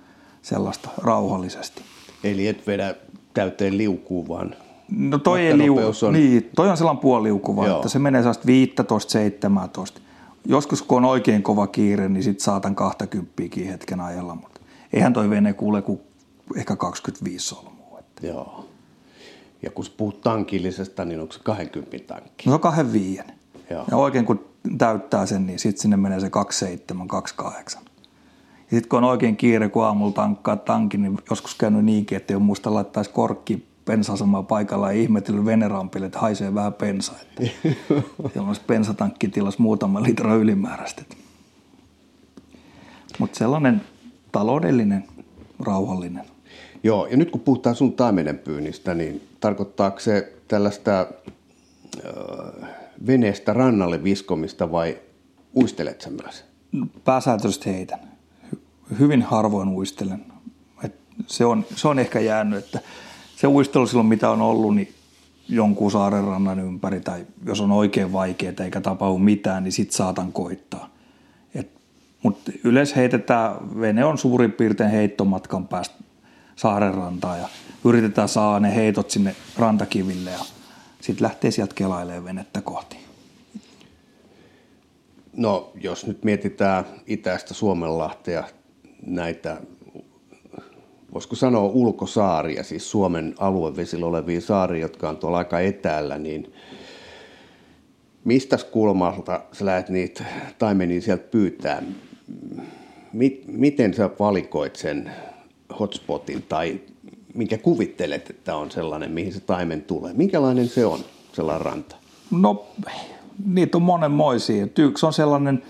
[0.42, 1.82] sellaista rauhallisesti.
[2.24, 2.94] Eli et vedä
[3.34, 4.54] täyteen liukuu vaan
[4.88, 5.76] No toi ei liu...
[6.06, 6.12] on...
[6.12, 10.00] Niin, toi on sellainen puoliuku vaan, että se menee sellaista 15, 17.
[10.44, 13.32] Joskus kun on oikein kova kiire, niin sit saatan 20
[13.68, 14.60] hetken ajalla, mutta
[14.92, 16.00] eihän toi vene kuule kuin
[16.56, 17.98] ehkä 25 solmua.
[17.98, 18.26] Että.
[18.26, 18.68] Joo.
[19.66, 22.48] Ja kun puhut tankillisesta, niin onko se 20 tankki?
[22.48, 23.22] No se on 25.
[23.70, 23.84] Joo.
[23.90, 24.44] Ja oikein kun
[24.78, 27.82] täyttää sen, niin sitten sinne menee se 27, 28.
[28.58, 32.32] Ja sitten kun on oikein kiire, kun aamulla tankkaa tankin, niin joskus käynyt niinkin, että
[32.32, 37.16] ei ole muista laittaisi korkki pensasamaa paikalla ja ihmetellyt venerampille, että haisee vähän pensaa.
[38.32, 41.02] Siellä olisi pensatankki tilas muutama litra ylimääräistä.
[43.18, 43.82] Mutta sellainen
[44.32, 45.04] taloudellinen,
[45.60, 46.35] rauhallinen.
[46.82, 52.68] Joo, ja nyt kun puhutaan sun taimenenpyynnistä, niin tarkoittaako se tällaista äh,
[53.06, 54.98] veneestä rannalle viskomista vai
[55.56, 56.44] uistelet sä myös?
[57.04, 58.00] Pääsääntöisesti heitän.
[58.98, 60.24] Hyvin harvoin uistelen.
[60.84, 60.94] Et
[61.26, 62.80] se, on, se on ehkä jäänyt, että
[63.36, 64.94] se uistelu silloin mitä on ollut, niin
[65.48, 70.96] jonkun rannan ympäri tai jos on oikein vaikeaa eikä tapahdu mitään, niin sit saatan koittaa.
[72.22, 75.94] Mutta yleensä heitetään, vene on suurin piirtein heittomatkan päästä
[76.56, 77.48] saarenrantaan ja
[77.84, 80.40] yritetään saada ne heitot sinne rantakiville ja
[81.00, 82.96] sitten lähtee sieltä kelailemaan venettä kohti.
[85.36, 88.44] No jos nyt mietitään itäistä Suomenlahtea,
[89.06, 89.60] näitä
[91.14, 96.52] voisiko sanoa ulkosaaria, siis Suomen aluevesillä olevia saaria, jotka on tuolla aika etäällä, niin
[98.24, 100.24] mistä kulmalta sä lähdet niitä
[100.58, 101.82] taimenia sieltä pyytää?
[103.46, 105.10] Miten sä valikoit sen
[105.80, 106.80] hotspotin tai
[107.34, 110.12] minkä kuvittelet, että on sellainen, mihin se taimen tulee?
[110.12, 111.00] Minkälainen se on,
[111.32, 111.96] sellainen ranta?
[112.30, 112.66] No,
[113.46, 114.66] niitä on monenmoisia.
[114.78, 115.62] Yksi on sellainen,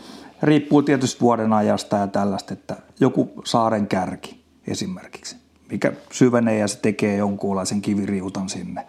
[0.42, 5.36] riippuu tietysti vuoden ajasta ja tällaista, että joku saaren kärki esimerkiksi,
[5.70, 8.86] mikä syvenee ja se tekee jonkunlaisen kiviriutan sinne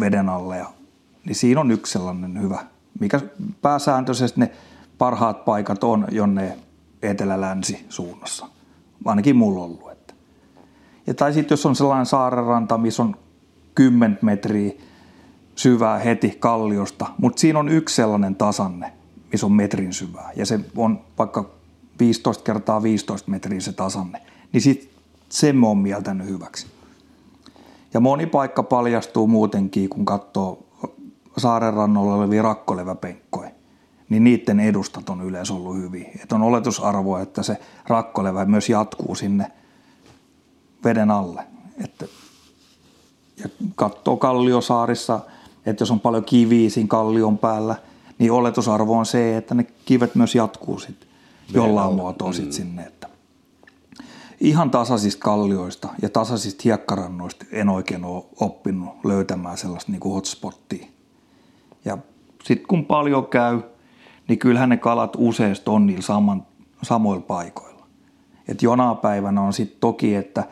[0.00, 0.56] veden alle.
[0.56, 0.66] Ja,
[1.24, 2.66] niin siinä on yksi sellainen hyvä,
[3.00, 3.20] mikä
[3.62, 4.50] pääsääntöisesti ne
[4.98, 6.58] parhaat paikat on jonne
[7.02, 8.46] etelä-länsi suunnassa.
[9.04, 9.85] Ainakin mulla on ollut.
[11.06, 13.16] Ja tai sitten jos on sellainen saarenranta, missä on
[13.74, 14.72] 10 metriä
[15.54, 18.92] syvää heti kalliosta, mutta siinä on yksi sellainen tasanne,
[19.32, 20.30] missä on metrin syvää.
[20.36, 21.50] Ja se on vaikka
[21.98, 24.20] 15 kertaa 15 metriä se tasanne
[24.56, 24.90] niin sit
[25.28, 26.66] sen mä oon mieltänyt hyväksi.
[27.94, 30.66] Ja moni paikka paljastuu muutenkin, kun katsoo
[31.38, 33.50] saaren rannolla olevia rakkoleväpenkkoja,
[34.08, 36.06] niin niiden edustat on yleensä ollut hyvin.
[36.22, 39.46] Että on oletusarvo, että se rakkolevä myös jatkuu sinne
[40.84, 41.46] veden alle.
[41.84, 42.06] Että,
[43.38, 45.20] ja katsoo Kalliosaarissa,
[45.66, 47.76] että jos on paljon kiviä siinä kallion päällä,
[48.18, 51.08] niin oletusarvo on se, että ne kivet myös jatkuu sitten
[51.54, 52.52] jollain muotoa sit mm.
[52.52, 52.82] sinne.
[52.82, 53.08] Että
[54.40, 60.86] ihan tasaisista kallioista ja tasaisista hiekkarannoista en oikein ole oppinut löytämään sellaista niin kuin hotspottia.
[61.84, 61.98] Ja
[62.44, 63.60] sitten kun paljon käy,
[64.28, 66.46] niin kyllähän ne kalat useasti on niillä saman,
[66.82, 67.75] samoilla paikoilla.
[68.48, 70.44] Et jonaa päivänä on sitten toki, että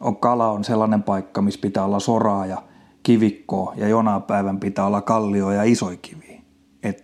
[0.00, 2.62] on kala on sellainen paikka, missä pitää olla soraa ja
[3.02, 6.40] kivikkoa ja jonaa päivän pitää olla kallio ja isoja kiviä.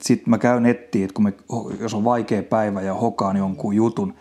[0.00, 1.32] Sitten mä käyn nettiin, että kun me,
[1.80, 4.14] jos on vaikea päivä ja hokaan jonkun jutun,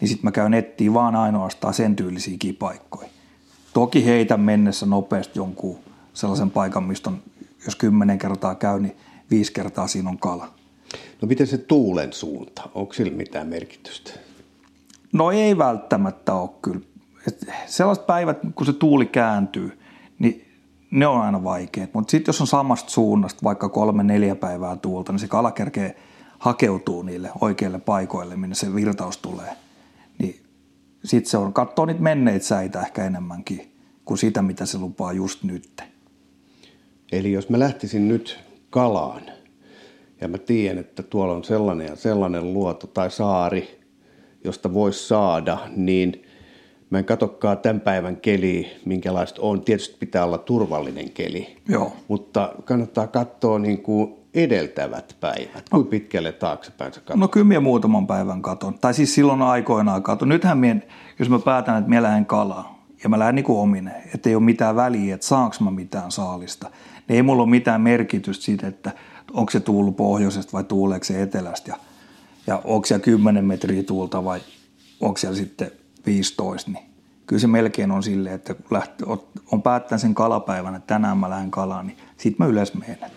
[0.00, 3.08] niin sitten mä käyn nettiin vaan ainoastaan sen tyylisiä paikkoja.
[3.72, 5.78] Toki heitä mennessä nopeasti jonkun
[6.14, 7.22] sellaisen paikan, mistä on,
[7.64, 8.96] jos kymmenen kertaa käy, niin
[9.30, 10.48] viisi kertaa siinä on kala.
[11.22, 12.62] No miten se tuulen suunta?
[12.74, 14.10] Onko sillä mitään merkitystä?
[15.14, 16.80] No ei välttämättä ole kyllä.
[17.28, 19.78] Et sellaiset päivät, kun se tuuli kääntyy,
[20.18, 20.44] niin
[20.90, 21.94] ne on aina vaikeat.
[21.94, 25.96] Mutta sitten jos on samasta suunnasta vaikka kolme, neljä päivää tuulta, niin se kala kerkee
[26.38, 29.56] hakeutuu niille oikeille paikoille, minne se virtaus tulee.
[30.18, 30.40] Niin
[31.04, 33.72] sitten se on, katsoo niitä menneitä säitä ehkä enemmänkin
[34.04, 35.82] kuin sitä, mitä se lupaa just nyt.
[37.12, 38.38] Eli jos mä lähtisin nyt
[38.70, 39.22] kalaan
[40.20, 43.83] ja mä tiedän, että tuolla on sellainen ja sellainen luoto tai saari,
[44.44, 46.22] josta voisi saada, niin
[46.90, 49.60] mä en katsokaan tämän päivän keli, minkälaista on.
[49.60, 51.92] Tietysti pitää olla turvallinen keli, Joo.
[52.08, 55.68] mutta kannattaa katsoa niin kuin edeltävät päivät.
[55.70, 57.00] Kuinka pitkälle taaksepäin sä?
[57.14, 58.78] No kyllä minä muutaman päivän katon.
[58.78, 60.28] Tai siis silloin aikoinaan katon.
[60.28, 60.80] Nythän minä,
[61.18, 64.34] jos mä päätän, että minä lähden kalaa ja mä lähden niin kuin ominen, että ei
[64.34, 66.70] ole mitään väliä, että saanko mä mitään saalista,
[67.08, 68.90] niin ei mulla ole mitään merkitystä siitä, että
[69.32, 71.76] onko se tuulu pohjoisesta vai tuuleeko se etelästä ja,
[72.46, 74.40] ja onko siellä 10 metriä tuulta vai
[75.00, 75.70] onko siellä sitten
[76.06, 76.84] 15, niin
[77.26, 79.04] kyllä se melkein on silleen, että kun lähti,
[79.52, 83.10] on päättänyt sen kalapäivän, että tänään mä lähden kalaan, niin sitten mä yleensä menen.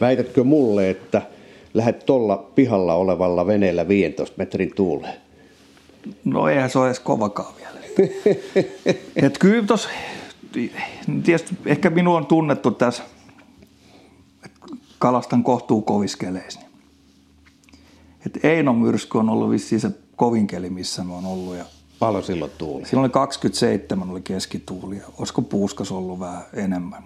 [0.00, 1.22] Väitätkö mulle, että
[1.74, 5.14] lähdet tuolla pihalla olevalla veneellä 15 metrin tuuleen?
[6.24, 7.78] No eihän se ole edes kovakaan vielä.
[9.26, 9.88] Et kyllä tos,
[11.24, 13.02] tietysti ehkä minua on tunnettu tässä,
[14.98, 16.60] kalastan kohtuu koviskeleissa.
[18.26, 21.56] Et Eino myrsky on ollut vissiin se kovin keli, missä mä oon ollut.
[21.56, 21.64] Ja
[21.98, 22.86] Paljon silloin tuuli?
[22.86, 27.02] Silloin oli 27 oli keskituuli ja olisiko puuskas ollut vähän enemmän.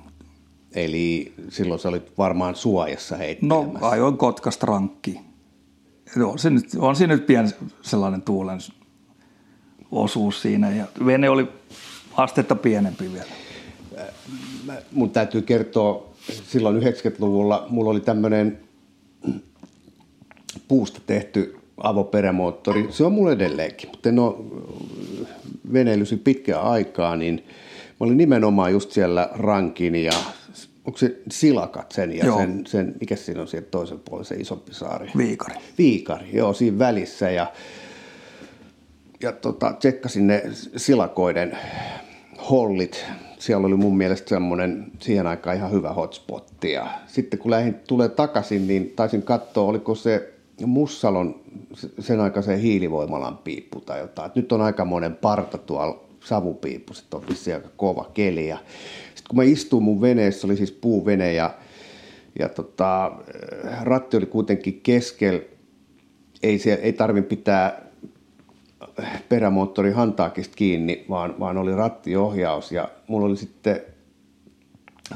[0.75, 3.79] Eli silloin sä olit varmaan suojassa heittelemässä.
[3.81, 5.21] No ajoin Kotkasta rankki.
[6.25, 7.51] On se nyt, on siinä nyt pieni
[7.83, 8.59] sellainen tuulen
[9.91, 11.49] osuus siinä ja vene oli
[12.17, 13.31] astetta pienempi vielä.
[14.93, 18.59] Mun täytyy kertoa, silloin 90-luvulla mulla oli tämmöinen
[20.69, 22.87] puusta tehty avoperämoottori.
[22.91, 24.35] Se on mulla edelleenkin, mutta en ole
[25.73, 27.35] veneilysi pitkään aikaa, niin
[27.89, 30.13] mä olin nimenomaan just siellä rankin ja
[30.85, 34.75] onko se silakat sen ja sen, sen, mikä siinä on siellä toisen puolella se isompi
[34.75, 35.11] saari?
[35.17, 35.55] Viikari.
[35.79, 37.53] Viikari, joo, siinä välissä ja,
[39.23, 40.43] ja tota, tsekkasin ne
[40.77, 41.59] silakoiden
[42.51, 43.05] hollit.
[43.43, 48.09] Siellä oli mun mielestä semmoinen siihen aikaan ihan hyvä hotspotti ja sitten kun lähdin tulee
[48.09, 50.33] takaisin, niin taisin katsoa, oliko se
[50.67, 51.41] Mussalon
[51.99, 54.27] sen aikaisen hiilivoimalan piippu tai jotain.
[54.27, 57.25] Et nyt on aikamoinen parta tuolla savupiippu, sitten on
[57.55, 58.59] aika kova keli ja
[59.29, 61.55] kun mä istuin mun veneessä, oli siis puuvene ja,
[62.39, 63.13] ja tota,
[63.83, 65.41] ratti oli kuitenkin keskel,
[66.43, 67.92] ei, se, ei tarvin pitää
[69.29, 73.81] perämoottorin hantaakista kiinni, vaan, vaan oli rattiohjaus ja mulla oli sitten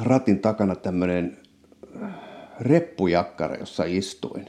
[0.02, 1.36] ratin takana tämmöinen
[2.60, 4.44] reppujakkara, jossa istuin.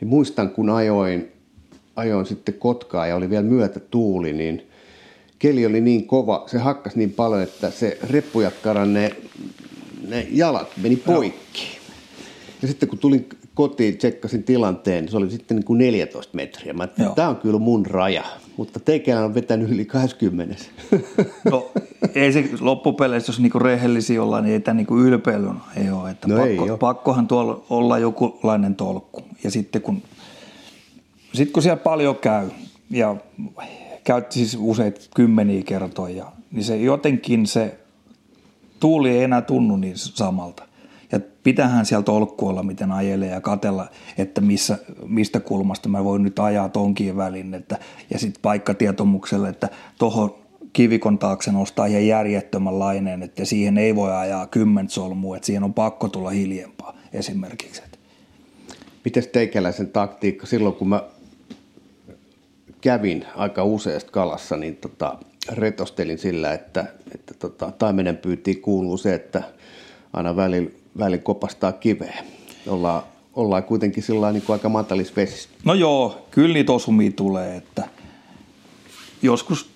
[0.00, 1.32] Niin muistan, kun ajoin,
[1.96, 4.70] ajoin sitten Kotkaa ja oli vielä myötä tuuli, niin
[5.38, 9.10] keli oli niin kova, se hakkas niin paljon, että se reppujakkaran ne,
[10.08, 11.78] ne jalat meni poikki.
[12.62, 16.72] Ja sitten kun tulin kotiin, tsekkasin tilanteen, se oli sitten niin kuin 14 metriä.
[16.72, 18.24] Mä tämä on kyllä mun raja,
[18.56, 20.56] mutta teikään on vetänyt yli 20.
[21.50, 21.70] No
[22.14, 26.10] ei se loppupeleissä, jos niinku rehellisiä ollaan, niin ei tämä niinku ylpeilyn ei ole.
[26.10, 26.78] Että no pakko, ei ole.
[26.78, 29.22] pakkohan tuolla olla jokinlainen tolkku.
[29.44, 30.02] Ja sitten kun,
[31.32, 32.48] sit kun siellä paljon käy
[32.90, 33.16] ja
[34.04, 37.78] käytti siis useita kymmeniä kertoja, niin se jotenkin se
[38.80, 40.69] tuuli ei enää tunnu niin samalta.
[41.12, 46.38] Ja pitähän sieltä olla, miten ajelee ja katella, että missä, mistä kulmasta mä voin nyt
[46.38, 47.54] ajaa tonkin välin.
[47.54, 47.78] Että,
[48.10, 49.68] ja sitten paikkatietomukselle, että
[49.98, 50.34] tuohon
[50.72, 55.64] kivikon taakse nostaa ihan järjettömän laineen, että siihen ei voi ajaa kymmentä solmua, että siihen
[55.64, 56.96] on pakko tulla hiljempaa.
[57.12, 57.82] esimerkiksi.
[59.04, 61.02] Miten teikäläisen taktiikka silloin, kun mä
[62.80, 65.18] kävin aika useasti kalassa, niin tota,
[65.52, 69.42] retostelin sillä, että, että tota, taimenen pyytiin kuuluu se, että
[70.12, 72.24] aina välillä, välillä kopastaa kiveä.
[72.68, 73.02] Ollaan,
[73.34, 75.48] ollaan kuitenkin sillä niin kuin aika matalis vesissä.
[75.64, 77.88] No joo, kyllä niitä osumia tulee, että
[79.22, 79.70] joskus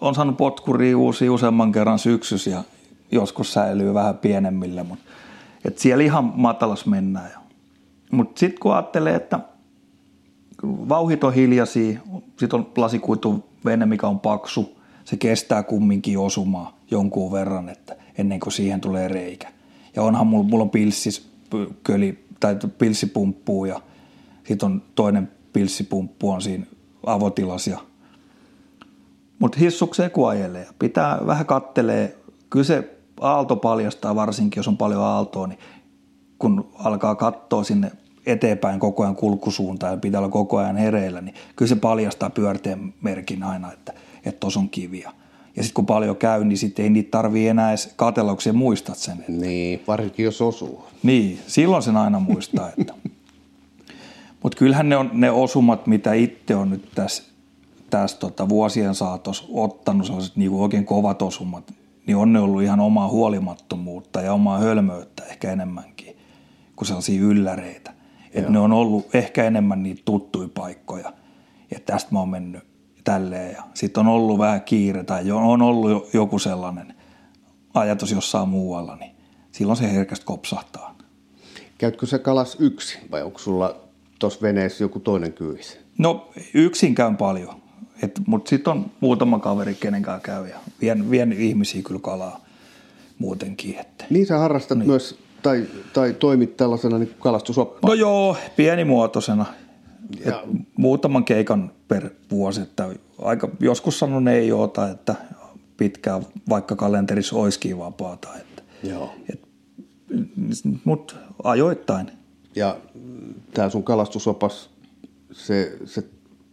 [0.00, 2.64] on saanut potkuria uusia useamman kerran syksys ja
[3.12, 5.04] joskus säilyy vähän pienemmillä, mutta
[5.64, 7.30] et siellä ihan matalas mennään.
[8.12, 9.40] Mutta sitten kun ajattelee, että
[10.64, 12.00] vauhit on hiljaisia,
[12.38, 18.40] sitten on lasikuitu vene, mikä on paksu, se kestää kumminkin osumaan jonkun verran, että ennen
[18.40, 19.55] kuin siihen tulee reikä.
[19.96, 21.30] Ja onhan mulla, mulla on pilssis,
[21.82, 23.80] köli, tai pilssipumppuu ja
[24.48, 26.66] sitten on toinen pilssipumppu on siinä
[27.06, 27.70] avotilas.
[29.38, 32.16] Mutta hissukseen kun ajelee, pitää vähän kattelee,
[32.50, 35.58] kyllä se aalto paljastaa varsinkin, jos on paljon aaltoa, niin
[36.38, 37.92] kun alkaa katsoa sinne
[38.26, 42.94] eteenpäin koko ajan kulkusuuntaan ja pitää olla koko ajan hereillä, niin kyllä se paljastaa pyörteen
[43.00, 43.92] merkin aina, että
[44.40, 45.12] tuossa on kiviä.
[45.56, 48.98] Ja sitten kun paljon käy, niin sitten ei niitä tarvii enää edes katella, kun muistat
[48.98, 49.18] sen.
[49.20, 49.32] Että...
[49.32, 50.84] Niin, varsinkin jos osuu.
[51.02, 52.70] Niin, silloin sen aina muistaa.
[52.78, 52.94] Että...
[54.42, 57.22] Mutta kyllähän ne on ne osumat, mitä itse on nyt tässä,
[57.90, 61.74] tässä tota vuosien saatossa ottanut, sellaiset niin oikein kovat osumat,
[62.06, 66.16] niin on ne ollut ihan omaa huolimattomuutta ja omaa hölmöyttä ehkä enemmänkin
[66.76, 67.92] kuin sellaisia ylläreitä.
[68.32, 71.12] Että ne on ollut ehkä enemmän niitä tuttuja paikkoja.
[71.70, 72.75] Ja tästä mä oon mennyt
[73.06, 73.52] tälleen.
[73.52, 76.94] Ja sitten on ollut vähän kiire tai on ollut joku sellainen
[77.74, 79.10] ajatus jossain muualla, niin
[79.52, 80.96] silloin se herkästi kopsahtaa.
[81.78, 83.76] Käytkö se kalas yksi vai onko sulla
[84.18, 85.78] tuossa veneessä joku toinen kyys?
[85.98, 87.54] No yksin käyn paljon,
[88.26, 92.40] mutta sitten on muutama kaveri, kenen kanssa käy ja vien, vien ihmisiä kyllä kalaa
[93.18, 93.78] muutenkin.
[93.78, 94.04] Että.
[94.10, 94.88] Niin sä harrastat niin.
[94.88, 97.88] myös tai, tai toimit tällaisena niin kalastusoppaana?
[97.88, 99.46] No joo, pienimuotoisena.
[100.26, 100.42] Ja...
[100.76, 102.88] muutaman keikan per vuosi, että
[103.18, 105.14] aika, joskus sanon ei oota, että
[105.76, 108.28] pitkään vaikka kalenterissa olisikin vapaata.
[108.40, 109.14] Että, Joo.
[109.32, 109.40] Et,
[110.84, 111.14] mutta
[111.44, 112.10] ajoittain.
[112.56, 112.76] Ja
[113.54, 114.70] tämä sun kalastusopas,
[115.32, 116.04] se, se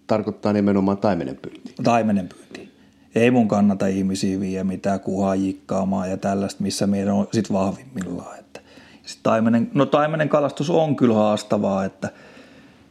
[0.07, 1.73] tarkoittaa nimenomaan taimenen pyyntiä.
[1.83, 2.73] Taimenen pyyntiä.
[3.15, 8.39] Ei mun kannata ihmisiä viedä mitään kuhaa jikkaamaan ja tällaista, missä meidän on sit vahvimmillaan.
[8.39, 8.59] Että,
[9.03, 12.09] sit taimenen, no taimenen kalastus on kyllä haastavaa, että,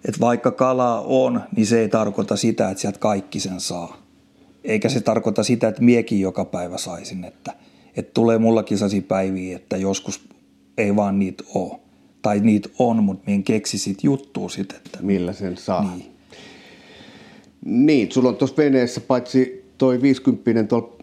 [0.05, 3.97] että vaikka kalaa on, niin se ei tarkoita sitä, että sieltä kaikki sen saa.
[4.65, 7.53] Eikä se tarkoita sitä, että miekin joka päivä saisin, että,
[7.97, 10.29] että tulee mullakin sellaisia päiviä, että joskus
[10.79, 11.81] ei vaan niitä ole.
[12.23, 14.77] Tai niitä on, mutta minä keksisit juttua sitten.
[14.77, 14.99] Että...
[15.03, 15.95] Millä sen saa.
[15.97, 16.13] Niin.
[17.65, 20.97] Niin, sulla on tuossa veneessä paitsi toi 50 tuolla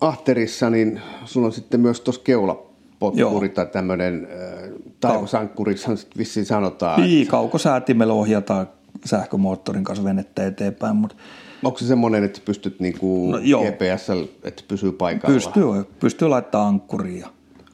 [0.00, 5.86] ahterissa, niin sulla on sitten myös tuossa keulapotkuri tai tämmöinen äh, taivasankuriksi
[6.18, 7.00] vissiin sanotaan.
[7.00, 7.30] Niin, että...
[7.30, 8.68] kaukosäätimellä ohjataan
[9.04, 11.16] sähkömoottorin kanssa venettä eteenpäin, mutta
[11.64, 14.06] Onko se semmoinen, että pystyt niinku no, GPS,
[14.44, 15.34] että pysyy paikalla?
[15.34, 15.64] Pystyy,
[16.00, 17.28] pystyy laittaa ankkuria.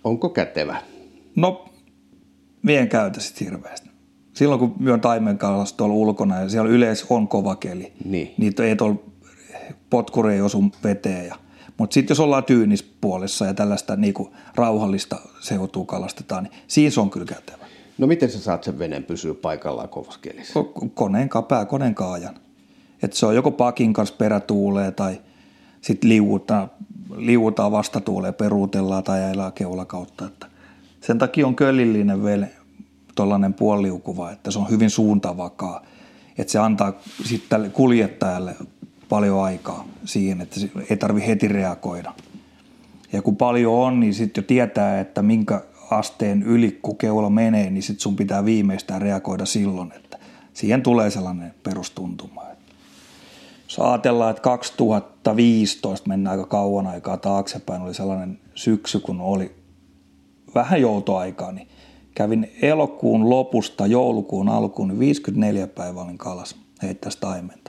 [0.05, 0.77] Onko kätevä?
[1.37, 1.69] No,
[2.63, 3.93] mien käytä sitten hirveästi
[4.33, 8.53] silloin kun myön taimen kanssa tuolla ulkona ja siellä yleensä on kova keli, niin, niin
[8.63, 9.03] ei tuolla
[9.91, 11.27] potkuri ei osu veteen.
[11.27, 11.35] Ja,
[11.83, 17.11] mutta sitten jos ollaan tyynispuolessa ja tällaista niinku rauhallista seutua kalastetaan, niin siinä se on
[17.11, 17.67] kyllä kätevä.
[17.99, 20.61] No miten sä saat sen veneen pysyä paikallaan kovassa kelissä?
[20.95, 22.35] Koneen kapää, koneen kaajan.
[23.03, 25.21] Et se on joko pakin kanssa perätuulee tai
[25.81, 26.71] sitten liuutaan,
[27.17, 30.27] liuutaan vastatuuleen, peruutellaan tai ajelaa keula kautta.
[30.27, 30.47] Että
[31.01, 32.51] sen takia on köllillinen vene,
[33.15, 35.83] tuollainen puoliukuva, että se on hyvin suuntavakaa.
[36.39, 36.93] Että se antaa
[37.25, 38.57] sitten tälle kuljettajalle
[39.13, 42.15] paljon aikaa siihen, että ei tarvi heti reagoida.
[43.13, 47.71] Ja kun paljon on, niin sitten jo tietää, että minkä asteen yli kun keula menee,
[47.71, 50.19] niin sitten sun pitää viimeistään reagoida silloin, että
[50.53, 52.43] siihen tulee sellainen perustuntuma.
[53.65, 59.55] Jos ajatellaan, että 2015 mennään aika kauan aikaa taaksepäin, oli sellainen syksy, kun oli
[60.55, 61.69] vähän joutoaikaa, niin
[62.15, 67.62] kävin elokuun lopusta joulukuun alkuun, niin 54 päivää olin kalas heittäisi taimenta.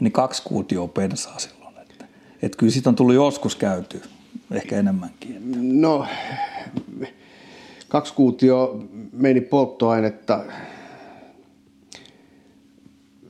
[0.00, 1.74] Meni kaksi kuutioa pensaa silloin.
[1.78, 2.04] Että,
[2.42, 4.02] että kyllä siitä on tullut joskus käyty,
[4.52, 5.36] ehkä enemmänkin.
[5.36, 5.58] Että.
[5.62, 6.06] No,
[7.88, 10.40] kaksi kuutio meni polttoainetta.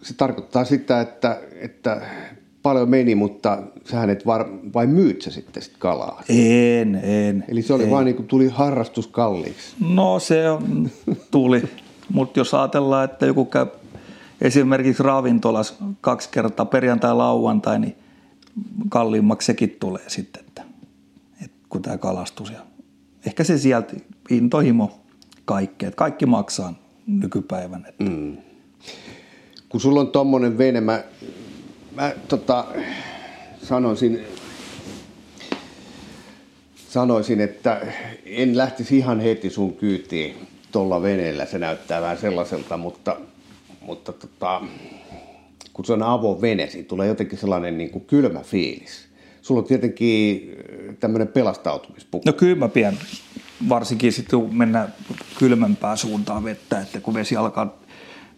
[0.02, 2.02] Se tarkoittaa sitä, että, että
[2.62, 6.22] paljon meni, mutta sähän et var, vai myyt sä sitten sit kalaa?
[6.28, 7.44] En, en.
[7.48, 7.90] Eli se oli en.
[7.90, 9.76] vaan niin kuin tuli harrastus kalliiksi?
[9.94, 10.90] No se on,
[11.30, 11.62] tuli,
[12.12, 13.66] mutta jos ajatellaan, että joku käy
[14.40, 17.96] esimerkiksi ravintolas kaksi kertaa perjantai lauantai, niin
[18.88, 20.62] kalliimmaksi sekin tulee sitten, että,
[21.44, 22.50] että kun tämä kalastus.
[22.50, 22.60] Ja
[23.26, 23.92] ehkä se sieltä
[24.30, 25.00] intohimo
[25.44, 25.88] kaikkea.
[25.88, 26.74] Että kaikki maksaa
[27.06, 27.86] nykypäivän.
[27.88, 28.04] Että.
[28.04, 28.36] Mm.
[29.68, 31.02] Kun sulla on tommonen vene, mä,
[31.96, 32.64] mä tota,
[33.62, 34.20] sanoisin,
[36.88, 37.80] sanoisin, että
[38.24, 40.36] en lähtisi ihan heti sun kyytiin
[40.72, 41.46] tuolla veneellä.
[41.46, 43.16] Se näyttää vähän sellaiselta, mutta,
[43.90, 44.62] mutta tota,
[45.72, 49.08] kun se on avovene, siinä tulee jotenkin sellainen niin kuin kylmä fiilis.
[49.42, 50.50] Sulla on tietenkin
[51.00, 52.22] tämmöinen pelastautumispuku.
[52.26, 52.98] No kyllä mä pidän,
[53.68, 54.94] varsinkin sitten kun mennään
[55.38, 57.78] kylmempää suuntaan vettä, että kun vesi alkaa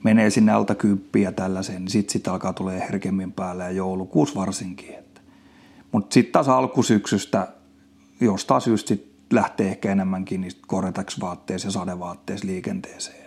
[0.05, 4.94] menee sinne alta kymppiä tällaiseen, niin sitten sit alkaa tulee herkemmin päälle ja joulukuusi varsinkin.
[5.92, 7.48] Mutta sitten taas alkusyksystä
[8.20, 13.22] jostain syystä sit lähtee ehkä enemmänkin niistä koretax-vaatteissa ja sadevaatteissa liikenteeseen.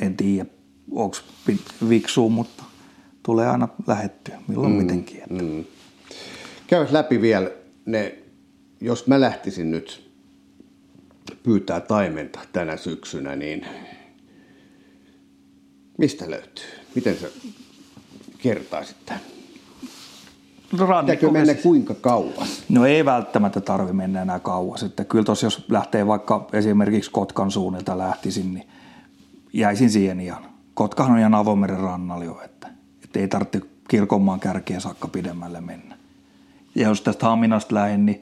[0.00, 0.46] En tiedä,
[0.90, 1.16] onko
[1.88, 2.64] viksuu, mutta
[3.22, 5.16] tulee aina lähettyä, milloin mm, mitenkin.
[5.16, 5.42] Että.
[5.42, 5.64] Mm.
[6.66, 7.50] Käy läpi vielä
[7.86, 8.18] ne,
[8.80, 10.10] jos mä lähtisin nyt
[11.42, 13.66] pyytää taimenta tänä syksynä, niin
[15.98, 16.64] mistä löytyy?
[16.94, 17.28] Miten sä
[18.38, 19.22] kertaisit tämän?
[21.00, 22.62] Pitääkö mennä kuinka kauas?
[22.68, 24.82] No ei välttämättä tarvi mennä enää kauas.
[24.82, 28.68] Että kyllä tos, jos lähtee vaikka esimerkiksi Kotkan suunnilta lähtisin, niin
[29.52, 30.44] jäisin siihen ihan.
[30.74, 32.68] Kotkahan on ihan avomeren rannalla jo, että,
[33.04, 35.96] että ei tarvitse kirkonmaan kärkeen saakka pidemmälle mennä.
[36.74, 38.20] Ja jos tästä Haminasta lähden, niin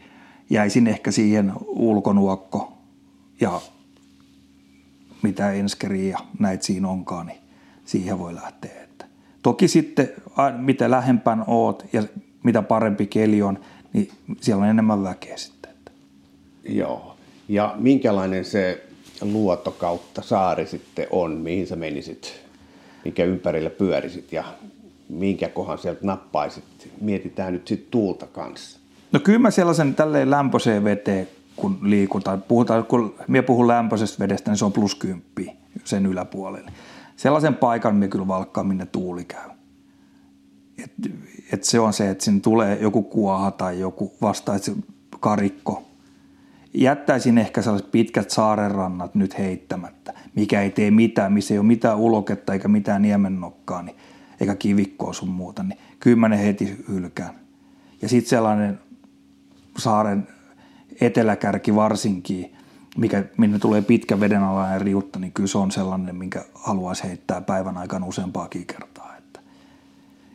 [0.51, 2.79] jäisin ehkä siihen ulkonuokko
[3.41, 3.61] ja
[5.23, 7.39] mitä enskeriä ja näitä siinä onkaan, niin
[7.85, 8.83] siihen voi lähteä.
[8.83, 9.05] Että.
[9.43, 10.09] Toki sitten
[10.59, 12.03] mitä lähempän oot ja
[12.43, 13.59] mitä parempi keli on,
[13.93, 14.11] niin
[14.41, 15.73] siellä on enemmän väkeä sitten.
[16.69, 17.17] Joo.
[17.49, 18.88] Ja minkälainen se
[19.25, 22.33] luoto kautta saari sitten on, mihin sä menisit,
[23.05, 24.45] minkä ympärillä pyörisit ja
[25.09, 26.65] minkä kohan sieltä nappaisit?
[27.01, 28.79] Mietitään nyt sitten tuulta kanssa.
[29.13, 32.43] No kyllä mä sellaisen tälleen lämpöiseen veteen, kun liikutaan.
[32.43, 36.73] Puhutaan, kun minä puhun lämpöisestä vedestä, niin se on plus kymppi sen yläpuolelle.
[37.17, 39.51] Sellaisen paikan me kyllä valkkaa, minne tuuli käy.
[40.85, 40.93] Et,
[41.53, 44.71] et se on se, että sinne tulee joku kuoha tai joku vasta, että
[45.21, 45.88] karikko.
[46.75, 51.99] Jättäisin ehkä sellaiset pitkät saarenrannat nyt heittämättä, mikä ei tee mitään, missä ei ole mitään
[51.99, 53.97] uloketta eikä mitään niemennokkaa, niin,
[54.41, 57.35] eikä kivikkoa sun muuta, niin kyllä ne heti hylkään.
[58.03, 58.81] Ja sitten sellainen
[59.79, 60.29] saaren
[61.01, 62.53] eteläkärki varsinkin,
[62.97, 67.77] mikä, minne tulee pitkä vedenalainen riutta, niin kyllä se on sellainen, minkä haluaisi heittää päivän
[67.77, 69.17] aikana useampaakin kertaa.
[69.19, 69.41] Että,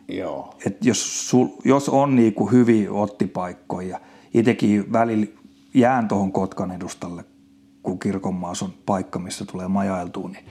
[0.08, 0.56] Joo.
[0.66, 4.00] Et jos, sul, jos on niinku hyviä ottipaikkoja,
[4.34, 5.26] itsekin välillä
[5.74, 7.26] jään tuohon Kotkan edustalle,
[7.84, 10.46] kun kirkonmaassa on paikka, missä tulee majailtua, niin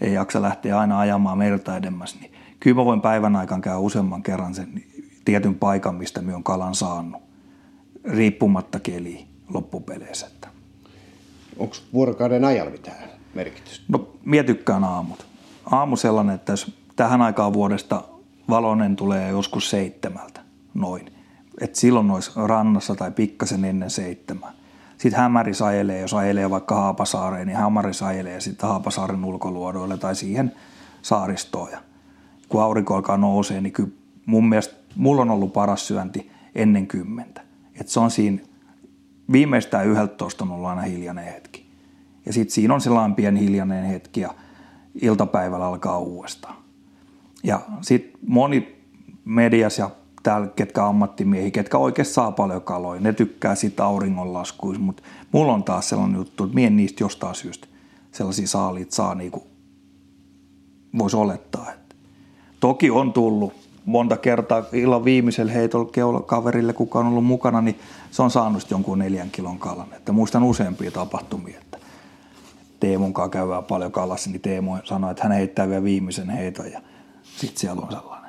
[0.00, 4.22] ei jaksa lähteä aina ajamaan merta edemmäs, niin kyllä mä voin päivän aikana käydä useamman
[4.22, 4.84] kerran sen
[5.24, 7.22] tietyn paikan, mistä me on kalan saanut,
[8.04, 10.30] riippumatta keli loppupeleissä.
[11.58, 13.84] Onko vuorokauden ajalla mitään merkitystä?
[13.88, 15.26] No mietykään aamut.
[15.70, 18.04] Aamu sellainen, että jos tähän aikaan vuodesta
[18.48, 20.40] valonen tulee joskus seitsemältä,
[20.74, 21.06] noin.
[21.60, 24.52] että silloin olisi rannassa tai pikkasen ennen seitsemää.
[25.02, 30.52] Sitten hämäris ajelee, jos ajelee vaikka Haapasaareen, niin hämäris ajelee sitten Haapasaaren ulkoluodoille tai siihen
[31.02, 31.70] saaristoon.
[31.70, 31.78] Ja
[32.48, 33.90] kun aurinko alkaa nousee, niin kyllä
[34.26, 37.40] mun mielestä mulla on ollut paras syönti ennen kymmentä.
[37.80, 38.38] Et se on siinä
[39.32, 41.66] viimeistään 11 on ollut aina hiljainen hetki.
[42.26, 44.34] Ja sitten siinä on sellainen pieni hiljainen hetki ja
[45.02, 46.54] iltapäivällä alkaa uudestaan.
[47.42, 48.84] Ja sitten moni
[49.24, 49.90] medias ja
[50.22, 55.02] täällä, ketkä ammattimiehi, ketkä oikeasti saa paljon kaloja, ne tykkää siitä auringonlaskuista, mutta
[55.32, 57.66] mulla on taas sellainen juttu, että mien niistä jostain syystä
[58.12, 59.44] sellaisia saaliit saa niin kuin
[60.98, 61.72] voisi olettaa.
[61.72, 61.94] Että
[62.60, 63.52] toki on tullut
[63.84, 67.78] monta kertaa illan viimeisellä heitolla kaverille, kuka on ollut mukana, niin
[68.10, 69.92] se on saanut jonkun neljän kilon kalan.
[69.92, 71.78] Että muistan useampia tapahtumia, että
[72.80, 76.80] Teemun kanssa käydään paljon kalassa, niin Teemu sanoi, että hän heittää vielä viimeisen heiton ja
[77.36, 78.21] sitten siellä on sellainen.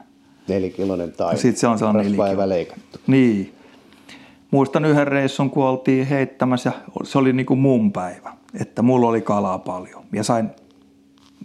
[0.48, 2.50] Nelikiloinen tai sitten se on sellainen nelikiloinen.
[2.50, 3.00] leikattu.
[3.08, 3.54] Niin.
[4.52, 9.08] Muistan yhden reissun, kun oltiin heittämässä ja se oli niin kuin mun päivä, että mulla
[9.08, 10.04] oli kalaa paljon.
[10.14, 10.50] Ja sain,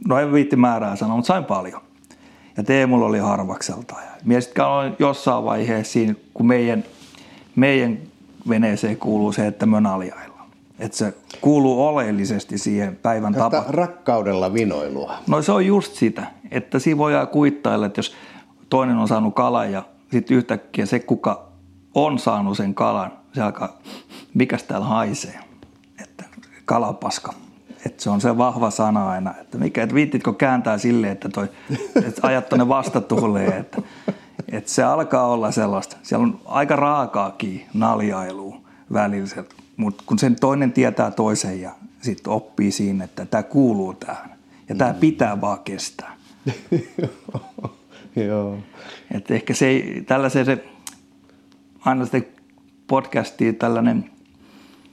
[0.08, 1.80] no en viitti määrää sanoa, mutta sain paljon
[2.58, 3.94] ja Teemulla oli harvakselta.
[3.94, 4.64] Ja minä sitten
[4.98, 6.84] jossain vaiheessa siinä, kun meidän,
[7.56, 7.98] meidän
[8.48, 10.48] veneeseen kuuluu se, että me naljaillaan.
[10.78, 13.64] Että se kuuluu oleellisesti siihen päivän tapaan.
[13.68, 15.14] rakkaudella vinoilua.
[15.26, 18.14] No se on just sitä, että siinä voi kuittailla, että jos
[18.70, 21.48] toinen on saanut kalan ja sitten yhtäkkiä se, kuka
[21.94, 23.78] on saanut sen kalan, se alkaa,
[24.34, 25.40] mikäs täällä haisee,
[26.02, 26.24] että
[26.64, 27.32] kalapaska
[27.86, 31.48] että se on se vahva sana aina, että mikä, että viittitkö kääntää silleen, että, toi,
[32.06, 33.82] että ajat tuonne vastatuuleen, että,
[34.52, 35.96] että se alkaa olla sellaista.
[36.02, 38.60] Siellä on aika raakaakin naljailua
[38.92, 39.44] välillä,
[39.76, 44.34] mutta kun sen toinen tietää toisen ja sitten oppii siinä, että tämä kuuluu tähän
[44.68, 44.98] ja tämä mm.
[44.98, 46.16] pitää vaan kestää.
[48.24, 48.58] Joo.
[49.14, 50.64] Et ehkä se ei, tällaisen se,
[51.80, 52.26] aina sitten
[52.86, 54.10] podcastiin tällainen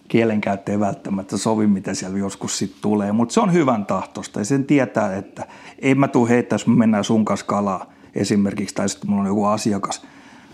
[0.08, 4.46] kielenkäyttö ei välttämättä sovi, mitä siellä joskus sitten tulee, mutta se on hyvän tahtosta ja
[4.46, 5.46] sen tietää, että
[5.80, 9.28] ei mä tule heittää, jos me mennään sun kanssa kalaa esimerkiksi, tai sitten mulla on
[9.28, 10.06] joku asiakas,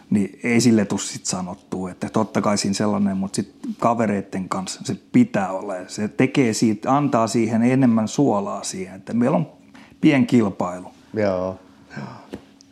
[0.09, 4.81] niin ei sille tule sitten sanottua, että totta kai siinä sellainen, mutta sitten kavereiden kanssa
[4.83, 9.51] se pitää olla se tekee siitä, antaa siihen enemmän suolaa siihen, että meillä on
[10.01, 10.87] pien kilpailu.
[11.13, 11.59] Joo.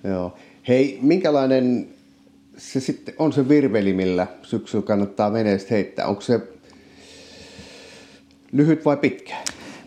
[0.04, 0.34] Joo.
[0.68, 1.88] Hei, minkälainen
[2.58, 6.08] se sitten on se virveli, millä syksyllä kannattaa veneestä heittää?
[6.08, 6.42] Onko se
[8.52, 9.36] lyhyt vai pitkä?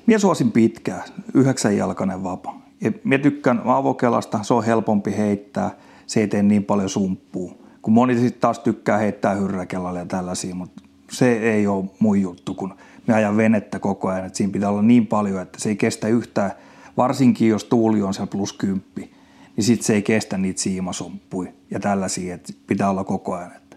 [0.06, 1.04] Minä suosin pitkää,
[1.34, 2.54] yhdeksänjalkainen vapa.
[2.80, 5.70] Ja minä tykkään avokelasta, se on helpompi heittää,
[6.06, 7.54] se ei tee niin paljon sumppua.
[7.82, 12.54] Kun moni sitten taas tykkää heittää hyrräkellalle ja tällaisia, mutta se ei ole mun juttu,
[12.54, 12.74] kun
[13.06, 16.08] me ajan venettä koko ajan, että siinä pitää olla niin paljon, että se ei kestä
[16.08, 16.52] yhtään,
[16.96, 19.10] varsinkin jos tuuli on siellä plus kymppi
[19.56, 23.56] niin sitten se ei kestä niitä siimasomppui ja tällaisia, että pitää olla koko ajan.
[23.56, 23.76] Että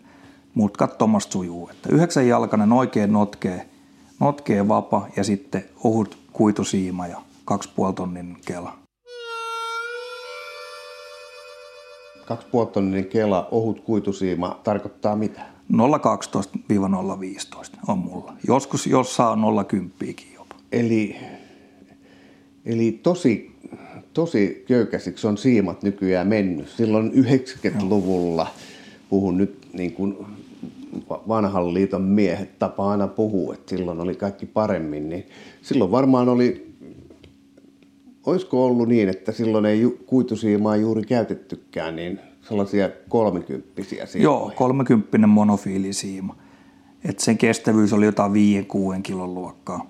[0.54, 1.70] mutkat tuommoista sujuu.
[1.70, 3.66] Että yhdeksän jalkainen oikein notkee,
[4.20, 8.78] notkee vapa ja sitten ohut kuitusiima ja kaksi puoli tonnin kela.
[12.26, 15.42] Kaksi puoli tonnin kela, ohut kuitusiima, tarkoittaa mitä?
[15.72, 15.78] 0,12-0,15
[17.88, 18.34] on mulla.
[18.48, 19.66] Joskus jossain on
[20.08, 20.56] 0,10 jopa.
[20.72, 21.16] Eli,
[22.66, 23.55] eli tosi
[24.16, 26.70] tosi köykäisiksi on siimat nykyään mennyt.
[26.70, 28.48] Silloin 90-luvulla,
[29.10, 30.18] puhun nyt niin kuin
[31.28, 35.26] vanhan liiton miehet tapa aina puhua, että silloin oli kaikki paremmin, niin
[35.62, 36.74] silloin varmaan oli,
[38.26, 44.24] olisiko ollut niin, että silloin ei kuitusiimaa juuri käytettykään, niin sellaisia kolmekymppisiä siimoja.
[44.24, 46.36] Joo, kolmekymppinen monofiilisiima.
[47.06, 48.36] Et sen kestävyys oli jotain 5-6
[49.04, 49.90] kilon luokkaa.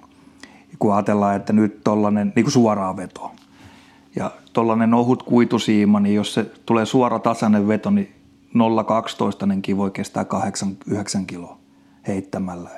[0.79, 3.31] Kun ajatellaan, että nyt tollainen niin suoraan veto,
[4.15, 8.15] ja tuollainen ohut kuitusiima, niin jos se tulee suora tasainen veto, niin
[9.71, 10.25] 0,12 voi kestää
[10.93, 10.95] 8-9
[11.27, 11.57] kiloa
[12.07, 12.69] heittämällä.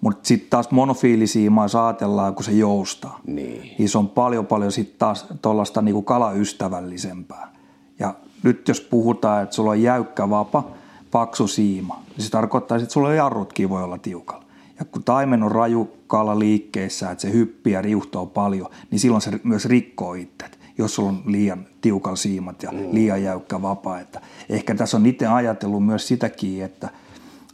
[0.00, 3.20] Mutta sitten taas monofiilisiimaa saatellaan, kun se joustaa.
[3.26, 3.74] Niin.
[3.78, 7.52] niin se on paljon paljon sitten taas tuollaista niinku kalaystävällisempää.
[7.98, 10.64] Ja nyt jos puhutaan, että sulla on jäykkä vapa,
[11.10, 14.44] paksu siima, niin se tarkoittaa, että sulla jarrutkin voi olla tiukalla.
[14.78, 19.22] Ja kun taimen on raju kala liikkeessä, että se hyppii ja riuhtoo paljon, niin silloin
[19.22, 20.44] se myös rikkoo itse,
[20.78, 22.78] jos sulla on liian tiukal siimat ja mm.
[22.92, 24.00] liian jäykkä vapaa.
[24.00, 26.88] Että ehkä tässä on itse ajatellut myös sitäkin, että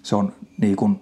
[0.03, 1.01] se on niin kuin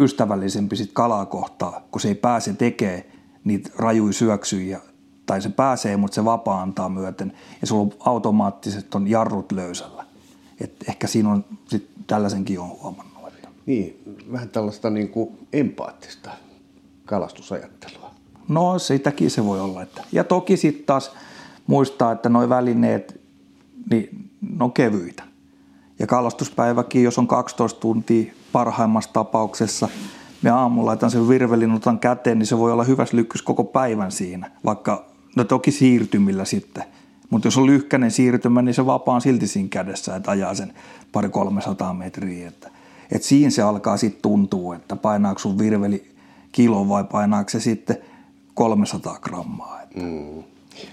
[0.00, 3.02] ystävällisempi sit kalaa kohtaa, kun se ei pääse tekemään
[3.44, 4.80] niitä rajui syöksyjä,
[5.26, 10.04] tai se pääsee, mutta se vapaa antaa myöten, ja sulla on automaattiset on jarrut löysällä.
[10.60, 13.07] Et ehkä siinä on sit tällaisenkin on huomannut.
[13.68, 14.02] Niin,
[14.32, 16.30] vähän tällaista niin kuin empaattista
[17.04, 18.10] kalastusajattelua.
[18.48, 19.82] No sitäkin se voi olla.
[19.82, 20.04] Että.
[20.12, 21.12] Ja toki sitten taas
[21.66, 23.20] muistaa, että nuo välineet,
[23.90, 25.22] niin ne on kevyitä.
[25.98, 29.88] Ja kalastuspäiväkin, jos on 12 tuntia parhaimmassa tapauksessa,
[30.42, 34.12] me aamulla laitan sen virvelin, otan käteen, niin se voi olla hyvässä lykkys koko päivän
[34.12, 34.50] siinä.
[34.64, 35.06] Vaikka,
[35.36, 36.84] no toki siirtymillä sitten.
[37.30, 40.74] Mutta jos on lyhkäinen siirtymä, niin se vapaan silti siinä kädessä, että ajaa sen
[41.12, 42.48] pari 300 metriä.
[42.48, 42.77] Että
[43.10, 46.10] et siinä se alkaa sitten tuntua, että painaako sun virveli
[46.52, 47.96] kilo vai painaako se sitten
[48.54, 49.80] 300 grammaa.
[49.94, 50.42] Mm.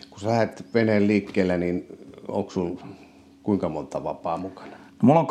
[0.09, 1.85] Kun sä lähdet veneen liikkeelle, niin
[2.27, 2.87] onko sulla
[3.43, 4.71] kuinka monta vapaa mukana?
[4.71, 5.27] No, mulla on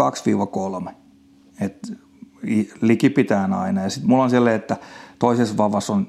[0.88, 0.92] 2-3.
[1.60, 1.92] Et
[2.80, 3.82] liki pitää aina.
[3.82, 4.76] Ja sitten mulla on sellainen, että
[5.18, 6.06] toisessa vavassa on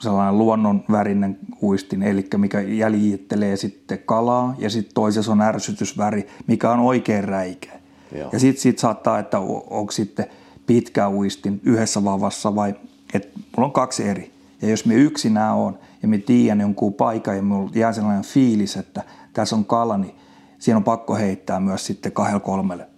[0.00, 6.80] sellainen luonnonvärinen uistin, eli mikä jäljittelee sitten kalaa, ja sitten toisessa on ärsytysväri, mikä on
[6.80, 7.77] oikein räikeä.
[8.12, 8.30] Joo.
[8.32, 9.38] Ja sitten sit saattaa, että
[9.70, 10.26] onko sitten
[10.66, 12.74] pitkä uistin yhdessä vavassa vai,
[13.14, 14.32] että mulla on kaksi eri.
[14.62, 18.76] Ja jos me yksinään on ja me tiedän jonkun paikan ja mulla jää sellainen fiilis,
[18.76, 20.14] että tässä on kala, niin
[20.58, 22.88] siinä on pakko heittää myös sitten kahdella kolmelle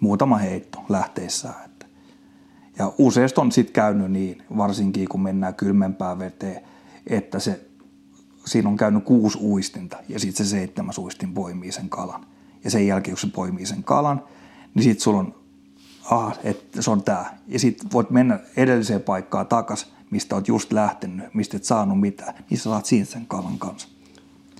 [0.00, 1.64] muutama heitto lähteissään.
[1.64, 1.86] Että.
[2.78, 6.62] Ja useasti on sitten käynyt niin, varsinkin kun mennään kylmempää veteen,
[7.06, 7.60] että se,
[8.46, 12.26] siinä on käynyt kuusi uistinta ja sitten se seitsemäs uistin poimii sen kalan.
[12.64, 14.22] Ja sen jälkeen, kun se poimii sen kalan,
[14.76, 15.34] niin sitten sulla on,
[16.04, 17.24] aha, että se on tämä.
[17.48, 22.34] Ja sitten voit mennä edelliseen paikkaan takas, mistä oot just lähtenyt, mistä et saanut mitään,
[22.50, 23.88] niin sä saat siinä sen kalan kanssa.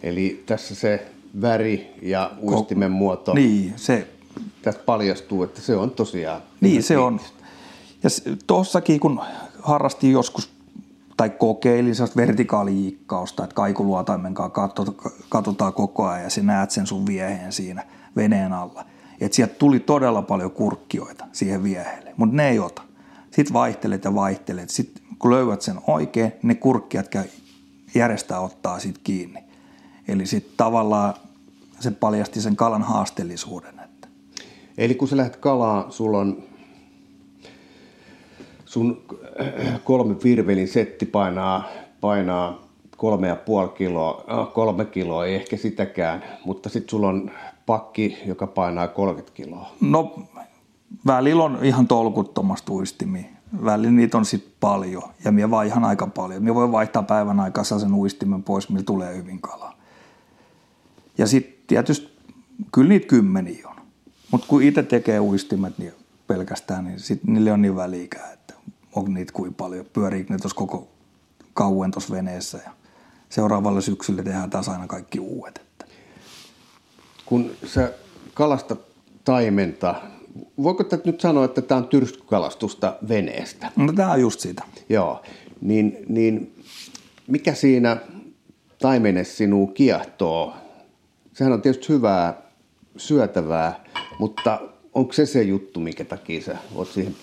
[0.03, 1.07] Eli tässä se
[1.41, 4.09] väri ja uistimen muoto, niin, se,
[4.63, 6.43] tässä paljastuu, että se on tosiaan.
[6.61, 7.21] Niin, se on.
[8.03, 8.11] Ja
[8.47, 9.21] tuossakin, kun
[9.63, 10.51] harrastin joskus
[11.17, 14.69] tai kokeilin sellaista vertikaalijiikkausta, että kaikuluotaimen kanssa
[15.29, 17.85] katsotaan koko ajan ja sä näet sen sun vieheen siinä
[18.17, 18.85] veneen alla–
[19.21, 22.83] että sieltä tuli todella paljon kurkkioita siihen vieheelle, mutta ne ei ota.
[23.31, 24.71] Sitten vaihtelet ja vaihtelet.
[24.71, 27.25] Sitten kun löydät sen oikein, ne kurkkijat käy
[27.95, 29.45] järjestää ottaa sit kiinni.
[30.09, 31.15] Eli sitten tavallaan
[31.81, 33.81] se paljasti sen kalan haasteellisuuden.
[33.85, 34.09] Että.
[34.79, 36.43] Eli kun sä lähdet kalaa, sulla on
[38.65, 39.03] sun
[39.85, 41.69] kolme virvelin setti painaa,
[42.01, 47.31] painaa kolme ja puoli kiloa, kolme kiloa, ei ehkä sitäkään, mutta sitten sulla on
[47.67, 49.71] pakki, joka painaa 30 kiloa.
[49.81, 50.23] No
[51.07, 53.25] välillä on ihan tolkuttomasti uistimia.
[53.65, 56.43] Välillä niitä on sitten paljon ja minä vaihan aika paljon.
[56.43, 59.75] Minä voin vaihtaa päivän aikaa sen uistimen pois, millä tulee hyvin kalaa.
[61.19, 62.19] Ja sitten tietysti
[62.73, 63.77] kyllä niitä kymmeniä on.
[64.31, 65.93] Mutta kun itse tekee uistimet niin
[66.27, 68.55] pelkästään, niin sit niille on niin väliikää, että
[68.95, 69.87] on niitä kuin paljon.
[69.93, 70.89] Pyörii ne tuossa koko
[71.55, 72.71] kauan tuossa veneessä ja
[73.29, 75.66] seuraavalle syksylle tehdään taas aina kaikki uudet.
[77.27, 77.93] Kun sä
[78.35, 78.81] kalastat
[79.25, 79.95] taimenta,
[80.63, 83.73] voiko tätä nyt sanoa, että tämä on tyrskykalastusta veneestä?
[83.77, 84.63] No tämä on just sitä.
[84.89, 85.23] Joo,
[85.61, 86.55] niin, niin
[87.27, 87.97] mikä siinä
[88.79, 90.55] taimenessa sinua kiehtoo?
[91.33, 92.35] Sehän on tietysti hyvää
[92.97, 93.85] syötävää,
[94.19, 94.61] mutta
[94.95, 97.17] onko se se juttu, minkä takia sä oot siihen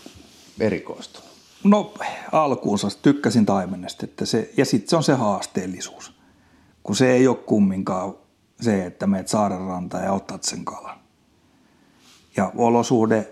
[0.60, 1.30] erikoistunut?
[1.64, 1.94] No
[2.32, 6.14] alkuunsa tykkäsin taimenesta, että se, ja sitten se on se haasteellisuus,
[6.84, 8.14] kun se ei ole kumminkaan
[8.62, 10.98] se, että meet saaren rantaan ja otat sen kalan.
[12.38, 13.32] Ja olosuhde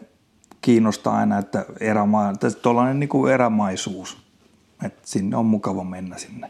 [0.62, 4.18] kiinnostaa aina, että eräma, tuollainen niin kuin erämaisuus,
[4.86, 6.50] että sinne on mukava mennä sinne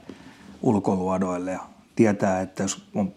[0.62, 1.60] ulkoluodoille ja
[1.96, 3.14] tietää, että jos on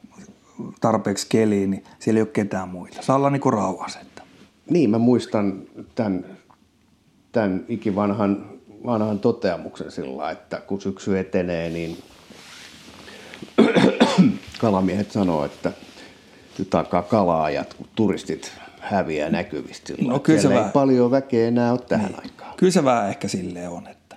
[0.80, 3.02] tarpeeksi keliä, niin siellä ei ole ketään muita.
[3.02, 3.98] Saa olla niin kuin rauhassa.
[4.70, 5.62] Niin, mä muistan
[5.94, 6.24] tämän,
[7.32, 8.46] tämän ikivanhan
[8.86, 11.98] vanhan toteamuksen sillä, että kun syksy etenee, niin
[14.58, 15.72] kalamiehet sanoo, että
[16.58, 19.92] nyt alkaa kalaajat, kun turistit häviää näkyvistä.
[20.00, 22.56] No, kyllä se ei vähän, paljon väkeä enää ole tähän niin, aikaan.
[22.56, 24.16] Kyllä se vähän ehkä silleen on, että,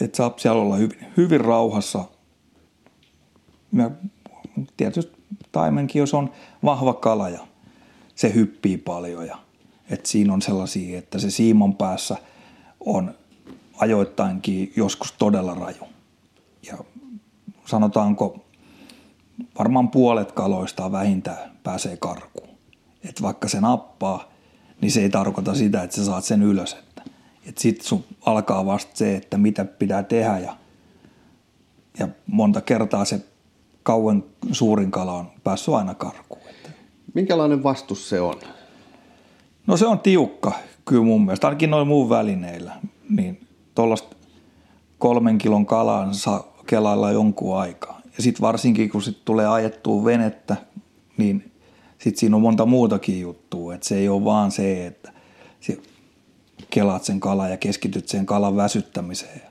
[0.00, 2.04] että saa siellä olla hyvin, hyvin rauhassa.
[3.72, 3.90] Ja
[4.76, 5.16] tietysti
[5.52, 6.30] taimenkin, jos on
[6.64, 7.46] vahva kala ja
[8.14, 9.38] se hyppii paljon ja
[9.90, 12.16] että siinä on sellaisia, että se siimon päässä
[12.80, 13.14] on
[13.78, 15.84] ajoittainkin joskus todella raju.
[16.66, 16.78] Ja
[17.66, 18.43] sanotaanko
[19.58, 22.48] varmaan puolet kaloista vähintään pääsee karkuun.
[23.08, 24.32] Että vaikka se nappaa,
[24.80, 26.72] niin se ei tarkoita sitä, että sä saat sen ylös.
[26.72, 27.02] Että,
[27.46, 30.56] että sitten sun alkaa vasta se, että mitä pitää tehdä ja,
[31.98, 33.20] ja monta kertaa se
[33.82, 36.40] kauan suurin kala on päässyt aina karkuun.
[37.14, 38.34] Minkälainen vastus se on?
[39.66, 40.52] No se on tiukka,
[40.84, 42.76] kyllä mun mielestä, ainakin noin muun välineillä.
[43.10, 44.16] Niin tuollaista
[44.98, 48.00] kolmen kilon kalan saa kelailla jonkun aikaa.
[48.16, 50.56] Ja sitten varsinkin, kun sit tulee ajettua venettä,
[51.16, 51.52] niin
[51.98, 53.74] sitten siinä on monta muutakin juttua.
[53.74, 55.12] Että se ei ole vaan se, että
[56.70, 59.42] kelaat sen kalan ja keskityt sen kalan väsyttämiseen.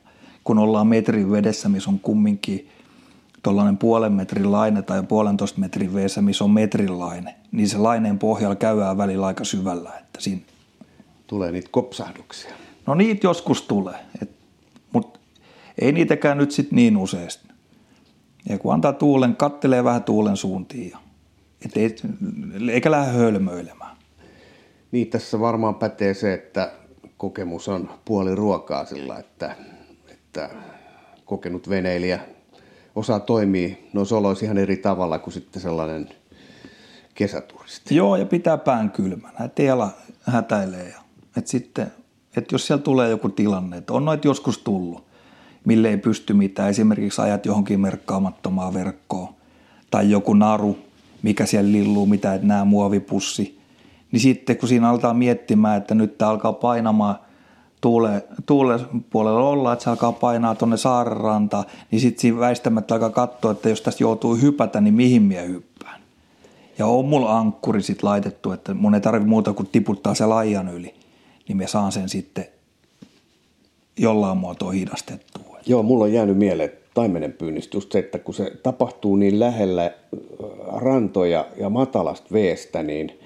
[0.43, 2.69] Kun ollaan metrin vedessä, missä on kumminkin
[3.43, 8.19] tuollainen puolen metrin laine tai puolentoista metrin veessä, missä on metrin laine, niin se laineen
[8.19, 9.89] pohjalla käydään välillä aika syvällä.
[9.89, 10.41] Että siinä...
[11.27, 12.51] Tulee niitä kopsahduksia.
[12.87, 13.99] No niitä joskus tulee,
[14.93, 15.19] mutta
[15.81, 17.52] ei niitäkään nyt sitten niin useasti.
[18.49, 20.97] Ja kun antaa tuulen, kattelee vähän tuulen suuntiin, ja,
[21.65, 21.95] et ei,
[22.71, 23.97] eikä lähde hölmöilemään.
[24.91, 26.71] Niin, tässä varmaan pätee se, että
[27.17, 29.55] kokemus on puoli ruokaa sillä, että,
[30.11, 30.49] että
[31.25, 32.19] kokenut veneilijä
[32.95, 36.09] osaa toimia noissa oloissa ihan eri tavalla kuin sitten sellainen
[37.13, 37.95] kesäturisti.
[37.95, 39.89] Joo, ja pitää pään kylmänä, ettei ala
[40.21, 40.89] hätäilee.
[40.89, 41.01] Ja,
[41.37, 41.91] et sitten,
[42.37, 45.05] että jos siellä tulee joku tilanne, että on noita joskus tullut,
[45.65, 49.29] mille ei pysty mitään, esimerkiksi ajat johonkin merkkaamattomaan verkkoon,
[49.91, 50.77] tai joku naru,
[51.21, 53.59] mikä siellä lilluu, mitä et näe muovipussi,
[54.11, 57.15] niin sitten kun siinä aletaan miettimään, että nyt tämä alkaa painamaan–
[57.83, 63.09] tuule, tuule puolella olla, että se alkaa painaa tuonne saarrantaan, niin sitten siinä väistämättä alkaa
[63.09, 66.01] katsoa, että jos tästä joutuu hypätä, niin mihin minä hyppään.
[66.77, 70.69] Ja on mulla ankkuri sitten laitettu, että mun ei tarvitse muuta kuin tiputtaa se laijan
[70.69, 70.95] yli,
[71.47, 72.45] niin me saan sen sitten
[73.97, 75.52] jollain muotoa hidastettua.
[75.65, 79.91] Joo, mulla on jäänyt mieleen taimenen pyynnistä just se, että kun se tapahtuu niin lähellä
[80.67, 83.19] rantoja ja matalasta veestä, niin,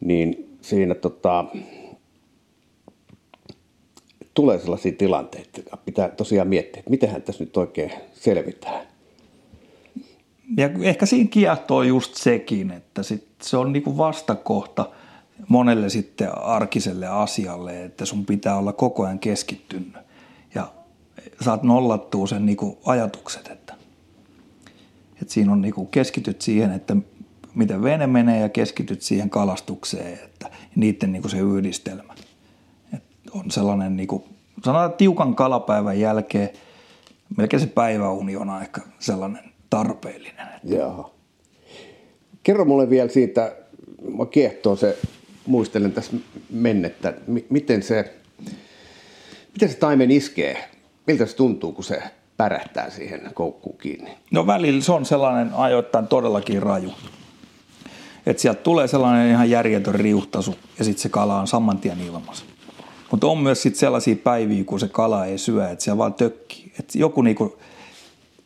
[0.00, 1.44] niin siinä tota,
[4.34, 8.86] tulee sellaisia tilanteita, pitää tosiaan miettiä, että mitenhän tässä nyt oikein selvitään.
[10.56, 14.90] Ja ehkä siinä kiehtoo just sekin, että sit se on niinku vastakohta
[15.48, 20.03] monelle sitten arkiselle asialle, että sun pitää olla koko ajan keskittynyt
[21.40, 23.74] saat nollattua sen niinku ajatukset, että,
[25.22, 26.96] että siinä on niinku keskityt siihen, että
[27.54, 32.14] miten vene menee ja keskityt siihen kalastukseen, että niiden niinku se yhdistelmä
[33.32, 34.24] on sellainen niin kuin
[34.64, 36.48] sanotaan että tiukan kalapäivän jälkeen,
[37.36, 40.46] melkein se päiväuni on aika sellainen tarpeellinen.
[40.64, 41.14] Joo.
[42.42, 43.56] Kerro mulle vielä siitä,
[44.18, 44.98] mä kiehtoo se,
[45.46, 46.12] muistelen tässä
[46.50, 47.14] mennettä,
[47.50, 48.14] miten se,
[49.52, 50.68] miten se taimen iskee,
[51.06, 52.02] miltä se tuntuu, kun se
[52.36, 54.10] pärähtää siihen koukkuun kiinni?
[54.30, 56.92] No välillä se on sellainen ajoittain todellakin raju.
[58.26, 62.44] Että sieltä tulee sellainen ihan järjetön riuhtasu ja sitten se kala on saman tien ilmassa.
[63.10, 66.72] Mutta on myös sitten sellaisia päiviä, kun se kala ei syö, että siellä vaan tökkii.
[66.78, 67.58] Että joku niinku,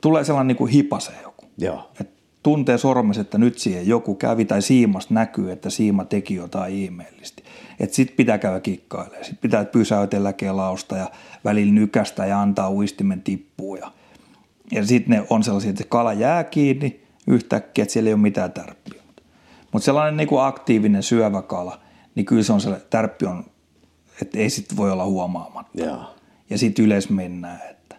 [0.00, 1.44] tulee sellainen niinku hipasee joku.
[1.58, 1.90] Joo.
[2.00, 2.10] Et
[2.42, 7.42] tuntee sormessa, että nyt siihen joku kävi tai siimasta näkyy, että siima teki jotain ihmeellisesti.
[7.80, 9.24] Että sitten pitää käydä kikkailemaan.
[9.24, 11.10] Sitten pitää pysäytellä kelausta ja
[11.44, 13.76] välillä nykästä ja antaa uistimen tippua.
[13.76, 13.90] Ja,
[14.72, 18.20] ja sitten ne on sellaisia, että se kala jää kiinni yhtäkkiä, että siellä ei ole
[18.20, 19.02] mitään tärppiä.
[19.72, 21.80] Mutta sellainen niin kuin aktiivinen syövä kala,
[22.14, 23.44] niin kyllä se on se tärppi on,
[24.22, 25.84] että ei sitten voi olla huomaamatta.
[25.84, 26.14] Joo.
[26.50, 27.96] Ja sitten yleensä mennään, että,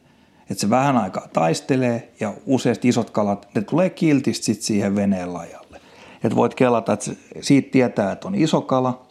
[0.49, 5.34] että se vähän aikaa taistelee ja useasti isot kalat, ne tulee kiltisti sit siihen veneen
[5.34, 5.82] lajalle.
[6.23, 7.11] Että voit kelata, että
[7.41, 9.09] siitä tietää, että on iso kala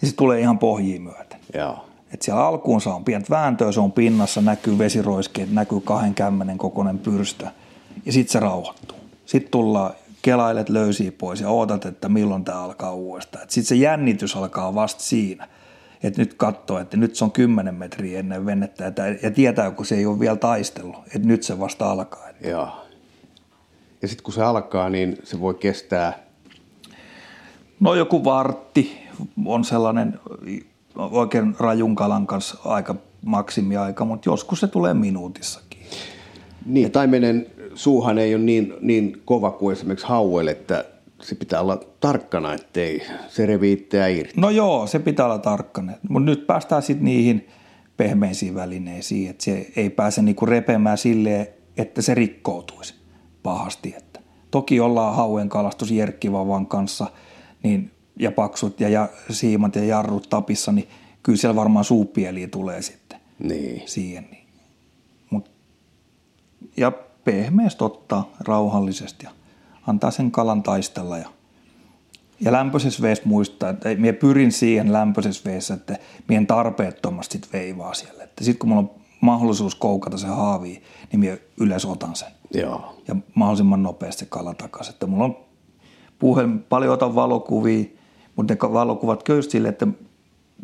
[0.00, 1.40] ja sitten tulee ihan pohjiin myöten.
[1.54, 1.86] Joo.
[2.14, 6.98] Et siellä alkuun saa pientä vääntöä, se on pinnassa, näkyy vesiroiskeet, näkyy kahden kämmenen kokoinen
[6.98, 7.46] pyrstö
[8.06, 8.98] ja sitten se rauhoittuu.
[9.26, 13.44] Sitten tullaan kelailet löysiä pois ja ootat, että milloin tämä alkaa uudestaan.
[13.48, 15.48] Sitten se jännitys alkaa vasta siinä,
[16.02, 18.92] että nyt katsoo, että nyt se on 10 metriä ennen vennettä
[19.22, 22.26] ja tietää, kun se ei ole vielä taistellut, että nyt se vasta alkaa.
[22.44, 22.68] Joo.
[24.02, 26.18] Ja sitten kun se alkaa, niin se voi kestää?
[27.80, 29.05] No joku vartti
[29.44, 30.20] on sellainen
[30.96, 32.94] oikein rajun kalan kanssa aika
[33.24, 35.80] maksimiaika, mutta joskus se tulee minuutissakin.
[36.66, 40.84] Niin, taimenen suuhan ei ole niin, niin kova kuin esimerkiksi hauelle, että
[41.22, 44.40] se pitää olla tarkkana, ettei se revi itseä irti.
[44.40, 45.92] No joo, se pitää olla tarkkana.
[46.08, 47.48] Mutta nyt päästään sitten niihin
[47.96, 51.46] pehmeisiin välineisiin, että se ei pääse niinku repemään silleen,
[51.76, 52.94] että se rikkoutuisi
[53.42, 53.94] pahasti.
[53.98, 57.06] Että toki ollaan hauen kalastus Jerkkivavan kanssa
[57.62, 57.90] niin,
[58.20, 60.88] ja paksut ja, ja siimat ja jarrut tapissa, niin
[61.22, 63.82] kyllä siellä varmaan suupieliä tulee sitten niin.
[63.86, 64.28] siihen.
[64.30, 64.46] Niin.
[65.30, 65.50] Mut,
[66.76, 66.92] ja
[67.24, 69.30] pehmeästi ottaa rauhallisesti ja
[69.86, 71.18] antaa sen kalan taistella.
[71.18, 71.28] Ja,
[72.40, 75.98] ja lämpöisessä veessä muistaa, että minä pyrin siihen lämpöisessä veessä, että
[76.28, 78.28] mien tarpeettomasti sit veivaa siellä.
[78.40, 78.90] Sitten kun mulla on
[79.20, 82.28] mahdollisuus koukata se haavi, niin minä yleensä otan sen.
[82.54, 82.96] Joo.
[83.08, 84.92] Ja mahdollisimman nopeasti kala takaisin.
[84.92, 85.36] Että mulla on
[86.18, 87.84] puhelin, paljon otan valokuvia,
[88.36, 89.86] mutta ne valokuvat köystä sille, että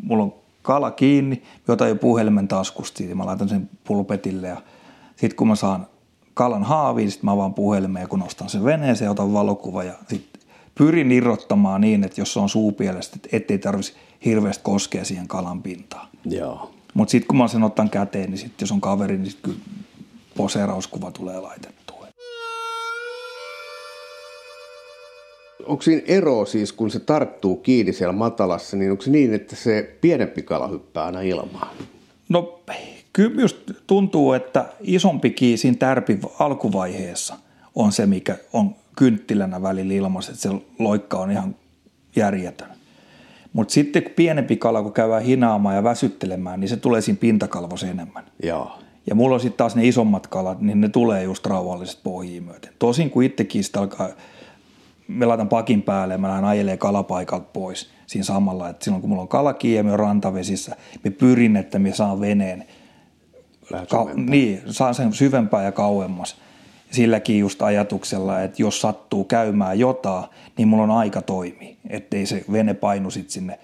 [0.03, 4.61] mulla on kala kiinni, jota jo puhelimen taskusta, ja mä laitan sen pulpetille ja
[5.15, 5.87] sitten kun mä saan
[6.33, 10.41] kalan haaviin, sitten mä avaan puhelimeen, kun nostan sen veneeseen, otan valokuva ja sitten
[10.75, 16.07] pyrin irrottamaan niin, että jos se on suupielestä, ettei tarvitsisi hirveästi koskea siihen kalan pintaan.
[16.25, 16.71] Joo.
[16.93, 19.65] Mutta sitten kun mä sen otan käteen, niin sitten jos on kaveri, niin sitten kyllä
[20.37, 21.82] poseerauskuva tulee laitettua.
[25.65, 29.55] Onko siinä ero siis, kun se tarttuu kiinni siellä matalassa, niin onko se niin, että
[29.55, 31.67] se pienempi kala hyppää aina ilmaan?
[32.29, 32.59] No
[33.13, 33.57] kyllä just
[33.87, 37.35] tuntuu, että isompi siinä tärpi alkuvaiheessa
[37.75, 40.49] on se, mikä on kynttilänä välillä ilmassa, että se
[40.79, 41.55] loikka on ihan
[42.15, 42.69] järjetön.
[43.53, 47.87] Mutta sitten kun pienempi kala, kun käydään hinaamaan ja väsyttelemään, niin se tulee siinä pintakalvossa
[47.87, 48.23] enemmän.
[48.43, 48.71] Joo.
[49.07, 52.73] Ja mulla on sitten taas ne isommat kalat, niin ne tulee just rauhalliset pohjiin myöten.
[52.79, 54.09] Tosin kun itsekin sitä alkaa,
[55.07, 59.09] me laitan pakin päälle ja mä lähden ajelee kalapaikalta pois siinä samalla, että silloin kun
[59.09, 62.65] mulla on kalakia ja me on rantavesissä, me pyrin, että me saan veneen
[63.89, 66.35] Ka- niin, saa sen syvempää ja kauemmas.
[66.91, 70.25] Silläkin just ajatuksella, että jos sattuu käymään jotain,
[70.57, 73.59] niin mulla on aika toimia, ettei se vene painu sit sinne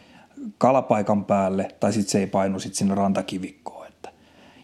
[0.58, 3.79] kalapaikan päälle tai sitten se ei painu sit sinne rantakivikkoon.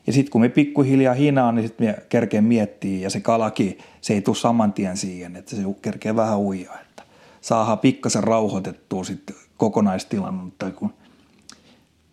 [0.08, 4.14] Ja sitten kun me pikkuhiljaa hinaan, niin sitten me kerkeen miettii ja se kalaki, se
[4.14, 6.72] ei tule saman tien siihen, että se kerkee vähän uija.
[6.82, 7.04] Että
[7.42, 10.94] saadaan pikkasen rauhoitettua sitten kokonaistilannetta, kun–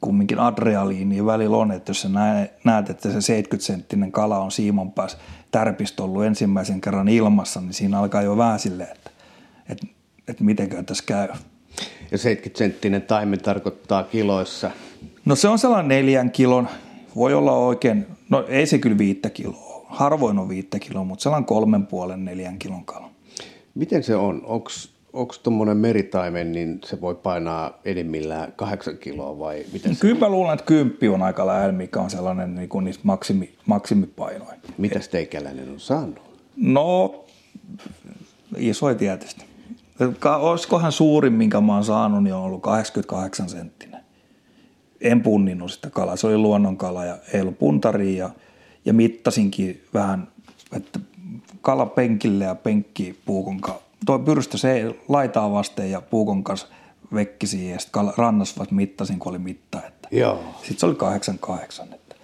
[0.03, 2.09] kumminkin adrealiini välillä on, että jos sä
[2.65, 5.19] näet, että se 70-senttinen kala on siimon päässä
[5.51, 9.11] tärpistä ollut ensimmäisen kerran ilmassa, niin siinä alkaa jo vähän silleen, että,
[9.69, 9.87] että,
[10.29, 11.29] että mitenkö tässä käy.
[12.11, 14.71] Ja 70-senttinen taimen tarkoittaa kiloissa?
[15.25, 16.69] No se on sellainen neljän kilon,
[17.17, 21.47] voi olla oikein, no ei se kyllä viittä kiloa, harvoin on viittä kiloa, mutta sellainen
[21.47, 23.11] kolmen puolen neljän kilon kala.
[23.75, 24.43] Miten se on?
[25.13, 30.55] Onko tuommoinen meritaimen, niin se voi painaa enimmillään kahdeksan kiloa vai miten Kyllä mä luulen,
[30.55, 34.55] että kymppi on aika lähellä, mikä on sellainen niin kuin niistä maksimi, maksimipainoja.
[34.79, 36.21] Mitä teikäläinen on saanut?
[36.57, 37.25] No,
[38.57, 39.45] isoja tietysti.
[40.41, 44.02] Olisikohan suurin, minkä mä oon saanut, niin on ollut 88 senttinen.
[45.03, 46.17] En punninnut sitä kalaa.
[46.17, 48.31] Se oli luonnonkala ja ei ollut puntaria ja,
[48.85, 50.29] ja mittasinkin vähän,
[50.77, 51.01] että
[51.61, 53.83] kala penkille ja penkki puukon kanssa.
[54.07, 56.69] Toi pyrstö se laitaa vasten ja puukon kanssa
[57.15, 59.79] vekki siihen ja sitten rannassa vasta mittasin, kun oli mitta.
[59.87, 60.09] Että.
[60.11, 60.45] Joo.
[60.59, 61.95] Sitten se oli 88.
[61.95, 62.17] Että.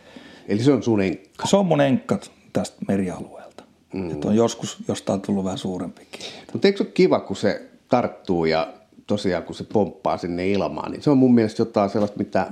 [0.49, 1.47] Eli se on sun enkka.
[1.47, 2.19] Se on mun enkka
[2.53, 3.65] tästä merialueelta.
[3.93, 4.11] Mm.
[4.11, 6.21] Että on joskus jostain tullut vähän suurempikin.
[6.53, 8.73] Mutta eikö se ole kiva, kun se tarttuu ja
[9.07, 12.51] tosiaan kun se pomppaa sinne ilmaan, niin se on mun mielestä jotain sellaista, mitä,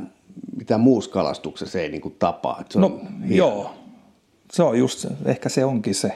[0.57, 2.59] mitä muussa kalastuksessa ei niin kuin tapaa.
[2.61, 3.75] Että se no joo,
[4.53, 5.07] se on just.
[5.25, 6.13] Ehkä se onkin se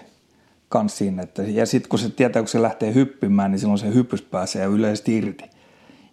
[0.68, 1.22] kans siinä.
[1.22, 4.66] Että, ja sitten kun se tietää, kun se lähtee hyppimään, niin silloin se hyppys pääsee
[4.66, 5.44] yleisesti irti.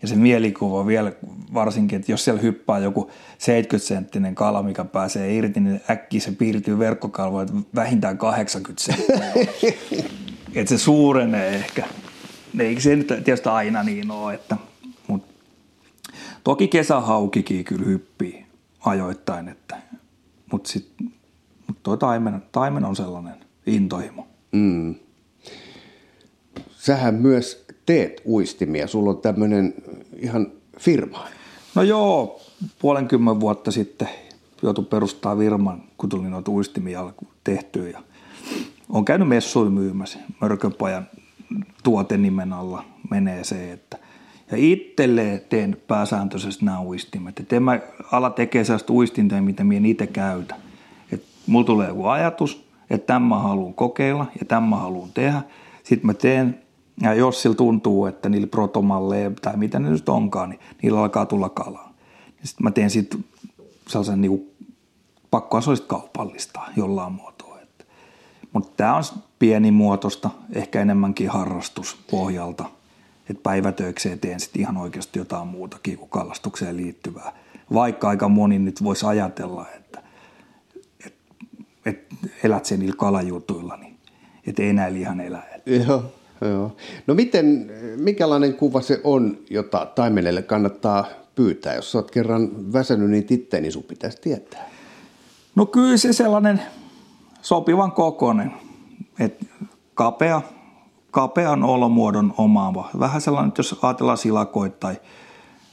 [0.02, 1.12] Ja se mielikuva vielä
[1.54, 6.80] varsinkin, että jos siellä hyppää joku 70-senttinen kala, mikä pääsee irti, niin äkkiä se piirtyy
[6.80, 9.48] verkkokalvoon, että vähintään 80 senttiä.
[10.56, 11.86] että se suurenee ehkä.
[12.60, 14.58] Eikä se nyt tietysti aina niin ole, että,
[16.48, 18.46] toki kesähaukikin kyllä hyppii
[18.86, 19.78] ajoittain, että,
[20.52, 21.12] mutta sitten
[21.68, 23.36] mut tuo taimen, taimen on sellainen
[23.66, 24.28] intohimo.
[24.52, 24.96] Mm.
[26.72, 28.88] Sähän myös teet uistimia.
[28.88, 29.74] Sulla on tämmöinen
[30.16, 31.28] ihan firma.
[31.76, 32.42] No joo,
[32.80, 34.10] puolenkymmen vuotta sitten
[34.62, 37.90] joutui perustaa firman, kun tuli noita uistimia tehtyä.
[37.90, 38.02] Ja
[38.90, 40.20] on käynyt messuilla myymässä.
[40.42, 41.08] Mörkönpajan
[41.84, 44.07] tuotenimen alla menee se, että
[44.52, 47.40] ja itselleen teen pääsääntöisesti nämä uistimet.
[47.40, 47.80] Että en mä
[48.12, 50.58] ala tekee sellaista uistinta, mitä minä itse käytän.
[51.12, 55.42] Että mulla tulee joku ajatus, että tämä haluan kokeilla ja tämä haluan tehdä.
[55.84, 56.62] Sitten mä teen
[57.02, 61.26] ja jos sillä tuntuu, että niillä protomalleja tai mitä ne nyt onkaan, niin niillä alkaa
[61.26, 61.94] tulla kalaa.
[62.44, 63.26] Sitten mä teen sitten
[63.88, 64.52] sellaisen niin
[65.32, 65.72] pakkoa se
[66.76, 67.48] jollain muotoa.
[68.54, 69.04] Mutta tämä on
[69.40, 72.66] pienimuotoista, ehkä enemmänkin harrastuspohjalta.
[73.30, 77.34] Että päivätöikseen teen sitten ihan oikeasti jotain muutakin kuin kalastukseen liittyvää.
[77.74, 80.04] Vaikka aika moni nyt voisi ajatella, että,
[81.06, 81.36] että,
[81.86, 83.98] että elät sen niillä kalajutuilla, niin
[84.48, 85.44] että ei näin ihan elä.
[85.66, 86.04] Joo.
[86.42, 86.76] Joo.
[87.08, 91.06] No miten, mikälainen kuva se on, jota taimenelle kannattaa
[91.36, 91.76] pyytää?
[91.76, 94.70] Jos olet kerran väsynyt niin itse, niin sun pitäisi tietää.
[95.56, 96.62] No kyllä se sellainen
[97.42, 98.52] sopivan kokoinen,
[99.20, 99.46] että
[99.94, 100.42] kapea,
[101.18, 102.90] kapean olomuodon omaava.
[103.00, 104.96] Vähän sellainen, että jos ajatellaan silakoita tai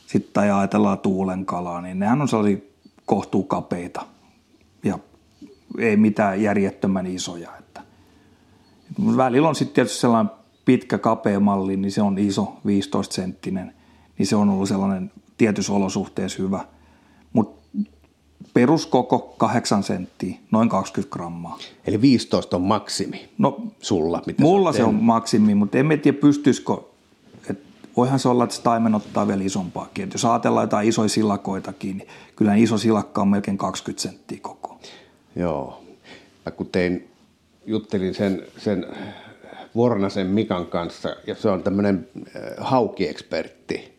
[0.07, 2.59] sitten ajatellaan tuulenkalaa, niin nehän on sellaisia
[3.07, 4.07] kohtuu kapeita
[4.85, 4.99] ja
[5.79, 7.51] ei mitään järjettömän isoja.
[7.59, 7.83] Että.
[9.17, 10.33] Välillä on sitten tietysti sellainen
[10.65, 13.75] pitkä kapea malli, niin se on iso, 15 senttinen,
[14.19, 16.65] niin se on ollut sellainen tietyssä olosuhteessa hyvä.
[18.55, 21.59] Peruskoko 8 senttiä, noin 20 grammaa.
[21.87, 24.23] Eli 15 on maksimi no, sulla?
[24.27, 26.77] Mitä mulla se on maksimi, mutta en tiedä pystyisikö,
[27.51, 30.05] että voihan se olla, että taimen ottaa vielä isompaakin.
[30.05, 34.81] Et jos ajatellaan jotain isoja silakoitakin, niin kyllä iso silakka on melkein 20 senttiä koko.
[35.37, 35.83] Joo.
[36.47, 37.09] Mä kun tein,
[37.67, 38.87] juttelin sen, sen
[39.77, 43.94] Vornasen Mikan kanssa, ja se on tämmöinen äh, haukiekspertti,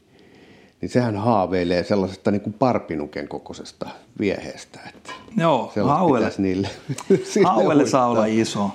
[0.86, 4.80] niin sehän haaveilee sellaisesta niin kuin parpinuken kokoisesta vieheestä.
[4.90, 6.70] Että Joo, hauelle, niille,
[7.46, 8.70] hauelle saa olla iso.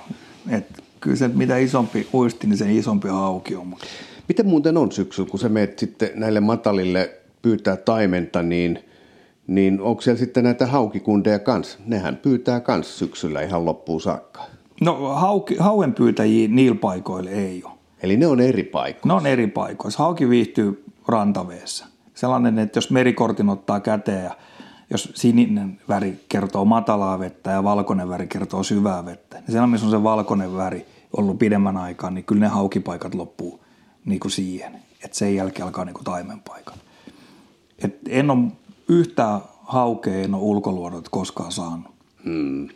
[0.49, 0.65] Et
[0.99, 3.75] kyllä se, mitä isompi uisti, niin se isompi hauki on.
[4.27, 8.79] Miten muuten on syksyllä, kun sä meet sitten näille matalille pyytää taimenta, niin,
[9.47, 11.79] niin onko siellä sitten näitä haukikundeja kanssa?
[11.85, 14.41] Nehän pyytää kanssa syksyllä ihan loppuun saakka.
[14.81, 17.73] No hauki, hauen pyytäjiä niillä paikoilla ei ole.
[18.03, 19.07] Eli ne on eri paikoissa?
[19.07, 20.03] Ne on eri paikoissa.
[20.03, 21.90] Hauki viihtyy rantaveessa.
[22.21, 24.31] Sellainen, että jos merikortin ottaa käteen ja
[24.89, 29.85] jos sininen väri kertoo matalaa vettä ja valkoinen väri kertoo syvää vettä, niin siellä missä
[29.85, 30.85] on se valkoinen väri
[31.17, 33.63] ollut pidemmän aikaa, niin kyllä ne haukipaikat loppuu
[34.05, 34.75] niin kuin siihen.
[35.03, 36.75] Että sen jälkeen alkaa niin kuin taimenpaikat.
[37.83, 38.51] Et en ole
[38.87, 41.91] yhtään haukea, en ole ulkoluodot koskaan saanut.
[42.23, 42.69] Hmm.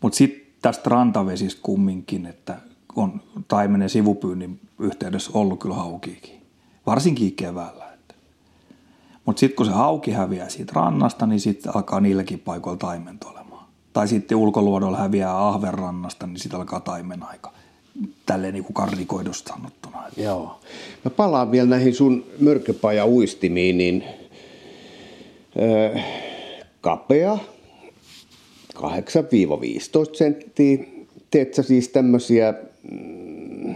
[0.00, 2.58] Mutta sitten tästä rantavesistä kumminkin, että
[2.94, 6.42] on taimenen sivupyynnin yhteydessä ollut kyllä haukiikin,
[6.86, 7.85] varsinkin keväällä.
[9.26, 13.66] Mutta sitten kun se hauki häviää siitä rannasta, niin sitten alkaa niilläkin paikoilla taimento olemaan.
[13.92, 17.52] Tai sitten ulkoluodolla häviää ahvenrannasta, niin sitten alkaa taimen aika.
[18.26, 20.02] Tälleen niin kuin karrikoidusta sanottuna.
[20.16, 20.60] Joo.
[21.04, 24.04] Mä palaan vielä näihin sun mörköpaja uistimiin, niin
[25.58, 25.98] öö,
[26.80, 27.38] kapea,
[28.76, 28.80] 8-15
[30.12, 30.78] senttiä.
[31.30, 32.54] Teet sä siis tämmöisiä,
[32.90, 33.74] mm,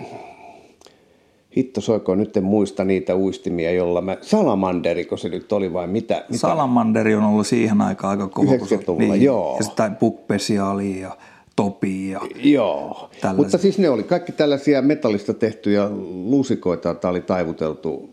[1.57, 6.25] hitto soiko, nyt en muista niitä uistimia, jolla mä, salamanderiko se nyt oli vai mitä?
[6.29, 6.39] mitä?
[6.41, 8.53] Salamanderi on ollut siihen aikaan aika kova.
[8.53, 9.57] 90-luvulla, niin, joo.
[9.59, 11.17] Ja sitten Pukpesiali ja
[11.57, 13.43] Topi ja Joo, tällaisia.
[13.43, 15.91] mutta siis ne oli kaikki tällaisia metallista tehtyjä
[16.25, 18.11] luusikoita, joita oli taivuteltu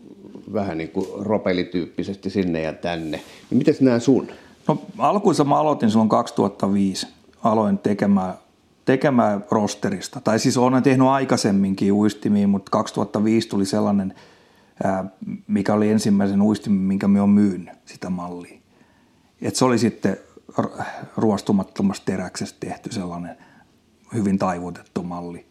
[0.52, 3.20] vähän niin kuin ropelityyppisesti sinne ja tänne.
[3.50, 4.28] Niin miten nämä sun?
[4.68, 7.06] No alkuunsa mä aloitin silloin 2005.
[7.44, 8.34] Aloin tekemään,
[8.88, 10.20] tekemään rosterista.
[10.20, 14.14] Tai siis olen tehnyt aikaisemminkin uistimia, mutta 2005 tuli sellainen,
[15.46, 18.60] mikä oli ensimmäisen uistimin, minkä me on myynyt sitä mallia.
[19.42, 20.16] Et se oli sitten
[21.16, 23.36] ruostumattomasta teräksestä tehty sellainen
[24.14, 25.46] hyvin taivutettu malli.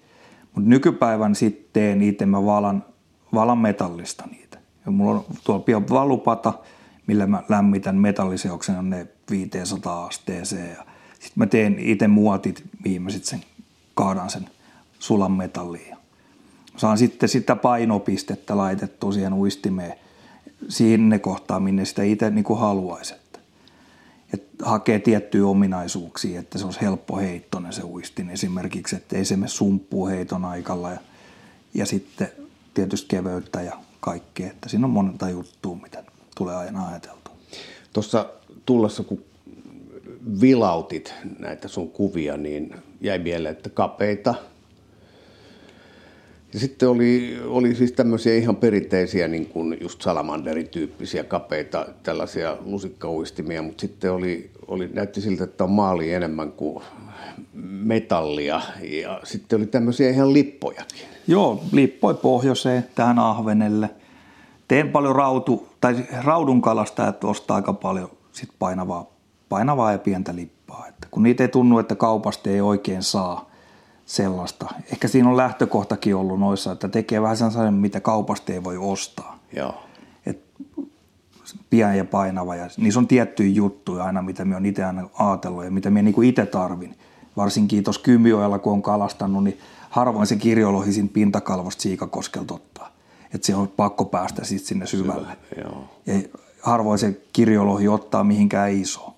[0.56, 2.86] Mutta nykypäivän sitten itse mä valan,
[3.34, 4.58] valan metallista niitä.
[4.86, 6.54] Ja mulla on tuolla pian valupata,
[7.08, 10.70] millä mä lämmitän metalliseoksen on ne 500 asteeseen.
[10.70, 10.86] Ja
[11.28, 13.44] sitten mä teen itse muotit viimeiset sen,
[13.96, 14.50] kaadan sen
[15.00, 15.98] sulan metalliin.
[16.78, 19.94] Saan sitten sitä painopistettä laitettua siihen uistimeen
[20.70, 27.18] sinne kohtaan, minne sitä itse niin haluaisi että hakee tiettyjä ominaisuuksia, että se olisi helppo
[27.18, 31.00] heittonen se uistin esimerkiksi, että ei se mene sumppuun heiton aikalla ja,
[31.74, 32.32] ja sitten
[32.74, 36.04] tietysti keveyttä ja kaikkea, että siinä on monta juttua, mitä
[36.38, 37.36] tulee aina ajateltua.
[37.94, 38.26] Tuossa
[38.66, 39.24] tullessa, kun
[40.42, 44.36] vilautit näitä sun kuvia, niin jäi mieleen, että kapeita–
[46.54, 52.58] ja sitten oli, oli siis tämmöisiä ihan perinteisiä niin kuin just salamanderin tyyppisiä kapeita tällaisia
[52.66, 56.84] lusikkauistimia, mutta sitten oli, oli, näytti siltä, että on maali enemmän kuin
[57.64, 61.08] metallia ja sitten oli tämmöisiä ihan lippojakin.
[61.28, 63.90] Joo, lippoi pohjoiseen tähän ahvenelle.
[64.68, 69.17] Teen paljon rautu, tai raudun kalastajat ostaa aika paljon sit painavaa,
[69.50, 70.88] painavaa ja pientä lippaa.
[70.88, 73.46] Että kun niitä ei tunnu, että kaupasta ei oikein saa–
[74.08, 74.66] sellaista.
[74.92, 79.40] Ehkä siinä on lähtökohtakin ollut noissa, että tekee vähän sellainen, mitä kaupasta ei voi ostaa.
[79.54, 79.84] Joo.
[80.26, 80.44] Et
[81.70, 85.64] pian ja painava ja niissä on tiettyjä juttuja aina, mitä me on itse aina ajatellut
[85.64, 86.96] ja mitä me niinku itse tarvin.
[87.38, 92.92] Varsinkin tuossa Kymioilla, kun on kalastanut, niin harvoin se kirjolohi siinä pintakalvosta siikakoskelta ottaa.
[93.34, 95.28] Että se on pakko päästä sitten sinne syvälle.
[95.50, 95.84] Syvä, joo.
[96.06, 96.14] Ja
[96.62, 99.17] harvoin se kirjolohi ottaa mihinkään iso.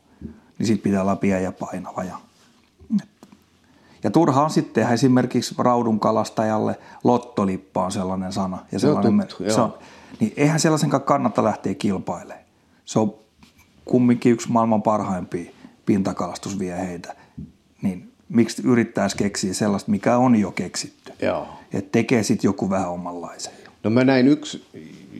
[0.59, 2.17] Niin sitten pitää olla pian ja painava ja
[4.03, 8.65] ja turha on sitten tehdä esimerkiksi raudun kalastajalle lottolippa on sellainen sana.
[8.71, 9.77] Ja sellainen, tuttu, se on,
[10.19, 12.45] niin eihän sellaisenkaan kannata lähteä kilpailemaan.
[12.85, 13.13] Se on
[13.85, 15.51] kumminkin yksi maailman parhaimpia
[15.85, 17.15] pintakalastusvieheitä.
[17.81, 21.13] Niin miksi yrittäisi keksiä sellaista, mikä on jo keksitty?
[21.21, 21.47] Joo.
[21.73, 23.53] Että tekee sitten joku vähän omanlaisen.
[23.83, 24.65] No mä näin yksi,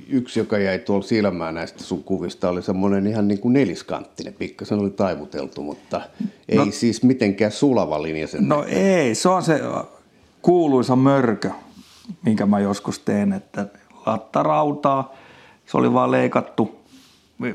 [0.10, 4.80] yksi, joka jäi tuolla silmään näistä sun kuvista, oli semmoinen ihan niin kuin neliskanttinen, pikkasen
[4.80, 6.02] oli taivuteltu, mutta
[6.50, 8.48] ei no, siis mitenkään sulava linja sen.
[8.48, 9.62] No ei, se on se
[10.42, 11.52] kuuluisa mörkö,
[12.26, 13.68] minkä mä joskus teen, että
[14.06, 15.16] lattarautaa,
[15.66, 16.80] se oli vaan leikattu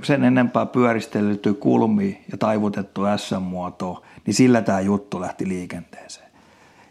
[0.03, 6.31] sen enempää pyöristelty kulmiin ja taivutettu S-muotoon, niin sillä tämä juttu lähti liikenteeseen.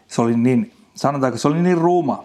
[0.08, 2.24] Se oli niin, sanotaanko, se oli niin ruma,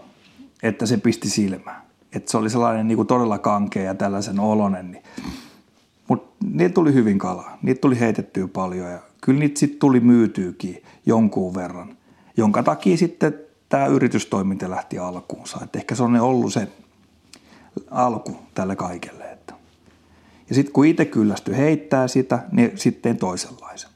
[0.63, 1.88] että se pisti silmään.
[2.13, 4.91] Että se oli sellainen niin kuin todella kankea ja tällaisen olonen.
[4.91, 5.03] Niin.
[6.07, 7.57] Mutta niitä tuli hyvin kalaa.
[7.61, 11.97] Niitä tuli heitettyä paljon ja kyllä niitä sitten tuli myytyykin jonkun verran.
[12.37, 13.33] Jonka takia sitten
[13.69, 15.59] tämä yritystoiminta lähti alkuunsa.
[15.63, 16.67] Et ehkä se on ollut se
[17.91, 19.23] alku tälle kaikelle.
[19.31, 19.53] Että.
[20.49, 23.89] Ja sitten kun itse kyllästy heittää sitä, niin sitten toisenlaisen.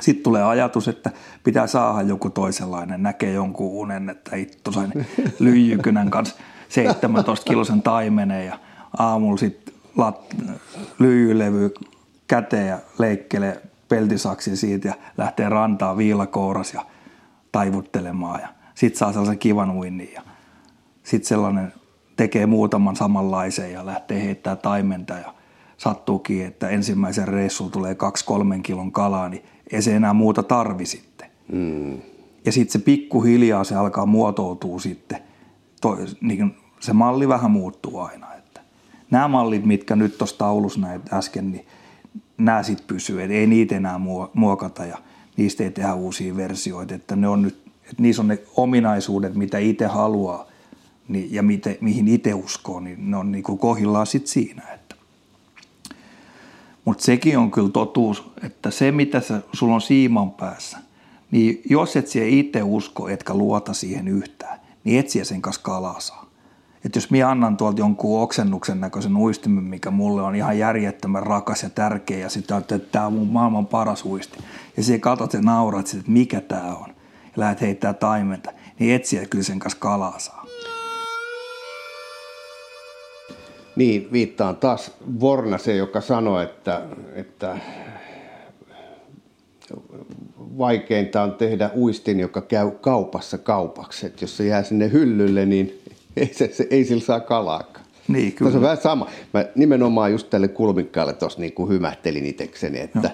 [0.00, 1.10] Sitten tulee ajatus, että
[1.44, 4.92] pitää saada joku toisenlainen, näkee jonkun unen, että ittu sain
[5.38, 6.36] lyijykynän kanssa
[6.68, 8.58] 17 kilosen taimenen ja
[8.98, 9.74] aamulla sitten
[10.98, 11.74] lyijylevy
[12.26, 16.84] käteen ja leikkelee peltisaksi siitä ja lähtee rantaan viilakouras ja
[17.52, 20.22] taivuttelemaan ja sitten saa sellaisen kivan uinnin ja
[21.02, 21.72] sitten sellainen
[22.16, 25.34] tekee muutaman samanlaisen ja lähtee heittää taimenta ja
[25.76, 30.86] sattuukin, että ensimmäisen reissulla tulee kaksi kolmen kilon kalaa, niin ei se enää muuta tarvi
[30.86, 31.30] sitten.
[31.52, 31.98] Mm.
[32.44, 35.27] Ja sitten se pikkuhiljaa se alkaa muotoutua sitten.
[35.80, 38.34] Toi, niin se malli vähän muuttuu aina.
[38.34, 38.60] Että
[39.10, 41.66] nämä mallit, mitkä nyt tuossa taulussa näet äsken, niin
[42.38, 43.22] nämä sitten pysyy.
[43.22, 44.00] Ei niitä enää
[44.34, 44.98] muokata ja
[45.36, 46.94] niistä ei tehdä uusia versioita.
[46.94, 50.46] Että ne on nyt, että niissä on ne ominaisuudet, mitä itse haluaa
[51.08, 54.62] niin, ja mite, mihin itse uskoo, niin ne on niin kuin kohillaan sitten siinä.
[54.74, 54.96] Että.
[56.84, 60.78] Mutta sekin on kyllä totuus, että se mitä sä, sulla on siiman päässä,
[61.30, 64.57] niin jos et siellä itse usko, etkä luota siihen yhtään,
[64.88, 66.26] niin etsiä sen kanssa kalaa saa.
[66.84, 71.62] Että jos minä annan tuolta jonkun oksennuksen näköisen uistimen, mikä mulle on ihan järjettömän rakas
[71.62, 74.38] ja tärkeä, ja sitten että tämä on mun maailman paras uisti,
[74.76, 76.86] ja siihen katsot ja naurat että mikä tämä on,
[77.24, 80.44] ja lähdet heittää taimenta, niin etsiä kyllä sen kanssa kalaa saa.
[83.76, 86.82] Niin, viittaan taas Vornase, joka sanoi, että,
[87.14, 87.58] että
[90.58, 94.06] vaikeinta on tehdä uistin, joka käy kaupassa kaupaksi.
[94.06, 95.82] Että jos se jää sinne hyllylle, niin
[96.16, 97.86] ei, se, se, ei sillä saa kalaakaan.
[98.08, 98.50] Niin, kyllä.
[98.50, 99.06] Tuossa on vähän sama.
[99.34, 103.10] Mä nimenomaan just tälle kulmikkaalle tuossa niin kuin hymähtelin itsekseni, että,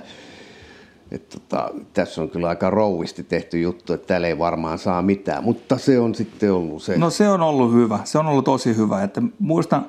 [1.13, 5.45] että tota, tässä on kyllä aika rouvisti tehty juttu, että täällä ei varmaan saa mitään,
[5.45, 6.99] mutta se on sitten ollut se.
[6.99, 9.03] No se on ollut hyvä, se on ollut tosi hyvä.
[9.03, 9.87] Että muistan,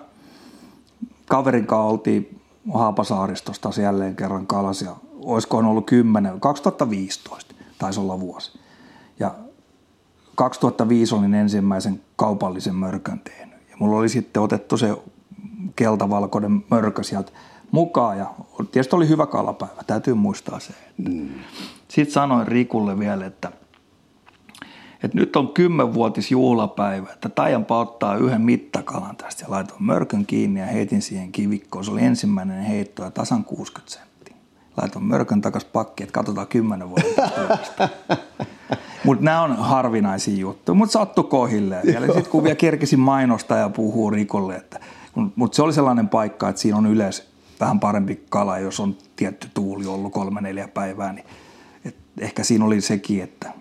[1.26, 2.40] kaverin kanssa oltiin
[2.74, 4.96] Haapasaaristossa taas jälleen kerran kalas ja
[5.26, 7.45] olisikohan ollut 10, 2015
[7.80, 8.60] taisi olla vuosi.
[9.20, 9.36] Ja
[10.36, 13.60] 2005 olin ensimmäisen kaupallisen mörkön tehnyt.
[13.70, 14.98] Ja mulla oli sitten otettu se
[15.76, 17.32] keltavalkoinen mörkö sieltä
[17.72, 18.34] mukaan ja
[18.72, 20.74] tietysti oli hyvä kalapäivä, täytyy muistaa se.
[20.98, 21.30] Mm.
[21.88, 23.52] Sitten sanoin Rikulle vielä, että,
[25.04, 30.60] että nyt on kymmenvuotis juhlapäivä, että Taijanpa ottaa yhden mittakalan tästä ja laitoin mörkön kiinni
[30.60, 31.86] ja heitin siihen kivikkoon.
[31.86, 34.15] Se oli ensimmäinen heitto ja tasan 60 senttiä.
[34.78, 37.14] Laitoin mörkön takas pakki, että katsotaan kymmenen vuoden
[39.04, 41.94] Mutta nämä on harvinaisia juttuja, mutta sattu kohilleen.
[41.94, 44.80] Ja sitten kun vielä kerkesin mainostaa ja puhuu Rikolle, että
[45.36, 47.24] mutta se oli sellainen paikka, että siinä on yleensä
[47.60, 51.26] vähän parempi kala, jos on tietty tuuli ollut kolme neljä päivää, niin
[51.86, 53.54] et ehkä siinä oli sekin, että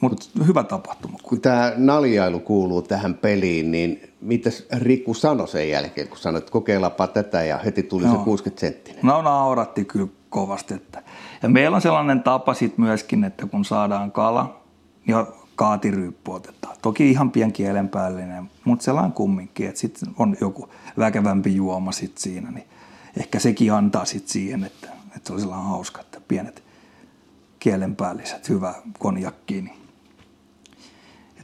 [0.00, 1.18] mutta hyvä tapahtuma.
[1.22, 6.52] Kun tämä naljailu kuuluu tähän peliin, niin mitä Riku sanoi sen jälkeen, kun sanoit, että
[6.52, 8.12] kokeillaanpa tätä ja heti tuli no.
[8.12, 9.00] se 60 senttinen?
[9.02, 10.74] No nauratti kyllä kovasti.
[10.74, 11.02] Että.
[11.42, 14.60] Ja meillä on sellainen tapa sitten myöskin, että kun saadaan kala,
[15.06, 15.16] niin
[15.54, 16.76] kaatiryyppy otetaan.
[16.82, 22.18] Toki ihan pien kielen päällinen, mutta sellainen kumminkin, että sitten on joku väkevämpi juoma sit
[22.18, 22.66] siinä, niin
[23.16, 26.62] ehkä sekin antaa sitten siihen, että, että se oli sellainen hauska, että pienet
[27.58, 29.62] kielenpäälliset, hyvä konjakki.
[29.62, 29.87] Niin.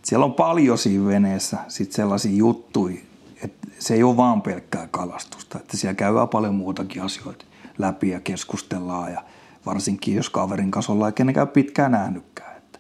[0.05, 2.97] Siellä on paljon siinä veneessä sit sellaisia juttuja,
[3.43, 7.45] että se ei ole vaan pelkkää kalastusta, että siellä käydään paljon muutakin asioita
[7.79, 9.25] läpi ja keskustellaan ja
[9.67, 12.57] varsinkin jos kaverin kanssa ollaan kenenkään pitkään nähnytkään.
[12.57, 12.79] Että.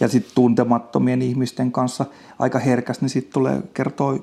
[0.00, 2.06] Ja sitten tuntemattomien ihmisten kanssa
[2.38, 4.18] aika herkästi niin sitten tulee kertoa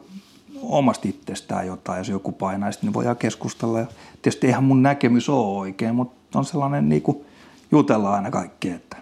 [0.61, 3.79] omasta itsestään jotain, jos joku painaa, niin voidaan keskustella.
[3.79, 3.85] Ja
[4.21, 7.25] tietysti eihän mun näkemys ole oikein, mutta on sellainen niin kuin
[7.71, 8.75] jutellaan aina kaikkea.
[8.75, 8.97] Että.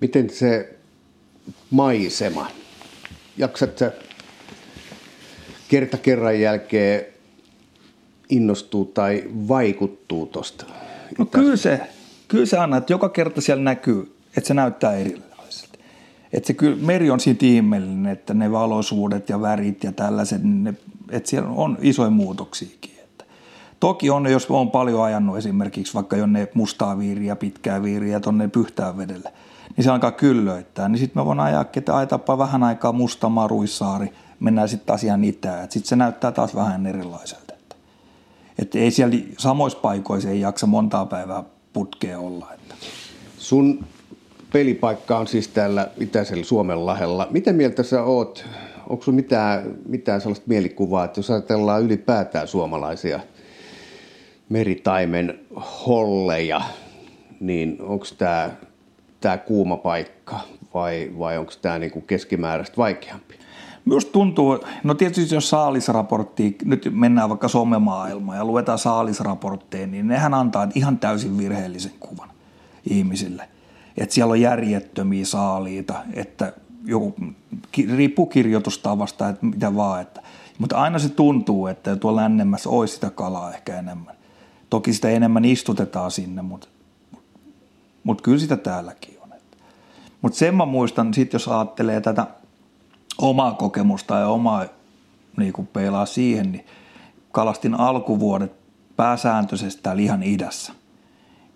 [0.00, 0.75] Miten se
[1.70, 2.50] maisema,
[3.36, 3.92] jaksat sä
[5.68, 7.04] kerta kerran jälkeen
[8.28, 10.66] innostuu tai vaikuttuu tuosta?
[11.18, 11.80] No kyllä se,
[12.28, 15.78] kyllä se anna, että joka kerta siellä näkyy, että se näyttää erilaiselta.
[16.32, 20.64] Että se kyllä, meri on siitä ihmeellinen, että ne valoisuudet ja värit ja tällaiset, niin
[20.64, 20.74] ne,
[21.10, 22.90] että siellä on isoja muutoksiakin.
[23.04, 23.24] Että
[23.80, 28.98] toki on, jos on paljon ajanut esimerkiksi vaikka jonne mustaa viiriä, pitkää viiriä tuonne pyhtään
[28.98, 29.32] vedelle,
[29.76, 30.88] niin se alkaa kyllöittää.
[30.88, 35.70] Niin sitten mä voin ajaa, että aitapa vähän aikaa musta maruissaari, mennään sitten asiaan itään.
[35.70, 37.54] Sitten se näyttää taas vähän erilaiselta.
[37.54, 37.76] Että,
[38.58, 42.52] että ei siellä samoissa paikoissa ei jaksa montaa päivää putkea olla.
[42.54, 42.74] Että.
[43.38, 43.84] Sun
[44.52, 47.28] pelipaikka on siis täällä itäisellä Suomen lahella.
[47.30, 48.44] Miten mieltä sä oot?
[48.88, 53.20] Onko sulla mitään, mitään sellaista mielikuvaa, että jos ajatellaan ylipäätään suomalaisia
[54.48, 55.40] meritaimen
[55.86, 56.60] holleja,
[57.40, 58.50] niin onko tämä
[59.26, 60.40] tää kuuma paikka
[60.74, 63.34] vai, vai onko tämä niinku keskimääräistä vaikeampi?
[63.84, 70.34] Minusta tuntuu, no tietysti jos saalisraportti, nyt mennään vaikka somemaailmaan ja luetaan saalisraportteja, niin nehän
[70.34, 72.28] antaa ihan täysin virheellisen kuvan
[72.90, 73.48] ihmisille.
[73.96, 76.52] Että siellä on järjettömiä saaliita, että
[76.84, 77.14] joku,
[77.96, 80.02] riippuu kirjoitustavasta, että mitä vaan.
[80.02, 80.22] Että,
[80.58, 84.14] mutta aina se tuntuu, että tuolla lännemmässä olisi sitä kalaa ehkä enemmän.
[84.70, 86.68] Toki sitä enemmän istutetaan sinne, mutta,
[88.04, 89.15] mutta kyllä sitä täälläkin.
[90.22, 92.26] Mutta sen mä muistan, sit jos ajattelee tätä
[93.18, 94.64] omaa kokemusta ja omaa
[95.36, 96.66] niin kuin peilaa siihen, niin
[97.32, 98.52] kalastin alkuvuodet
[98.96, 100.72] pääsääntöisesti lihan idässä.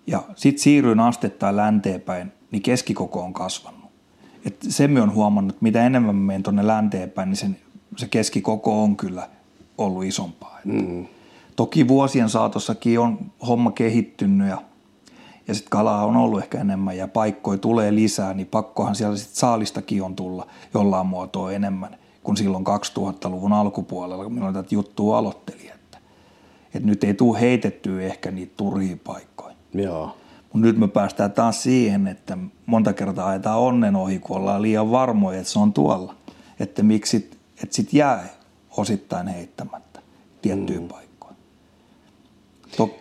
[0.07, 3.81] Ja sitten siirryin astettain länteenpäin, niin keskikoko on kasvanut.
[4.45, 7.57] Et sen on huomannut, että mitä enemmän menen tuonne länteenpäin, niin sen,
[7.97, 9.29] se keskikoko on kyllä
[9.77, 10.59] ollut isompaa.
[10.65, 11.05] Mm.
[11.55, 13.17] Toki vuosien saatossakin on
[13.47, 14.61] homma kehittynyt ja,
[15.51, 19.35] ja sitten kalaa on ollut ehkä enemmän ja paikkoja tulee lisää, niin pakkohan siellä sitten
[19.35, 25.71] saalistakin on tulla jollain muotoa enemmän kuin silloin 2000-luvun alkupuolella, kun minä tätä juttua aloittelin.
[25.75, 25.97] Että,
[26.65, 29.55] että nyt ei tule heitettyä ehkä niitä turhia paikkoja.
[29.73, 30.17] Joo.
[30.53, 34.91] Mutta nyt me päästään taas siihen, että monta kertaa ajetaan onnen ohi, kun ollaan liian
[34.91, 36.15] varmoja, että se on tuolla.
[36.59, 37.31] Että miksi
[37.63, 38.23] että sit jää
[38.77, 39.99] osittain heittämättä
[40.41, 40.87] tiettyjä mm.
[40.87, 41.35] paikkoja.
[42.77, 43.00] To-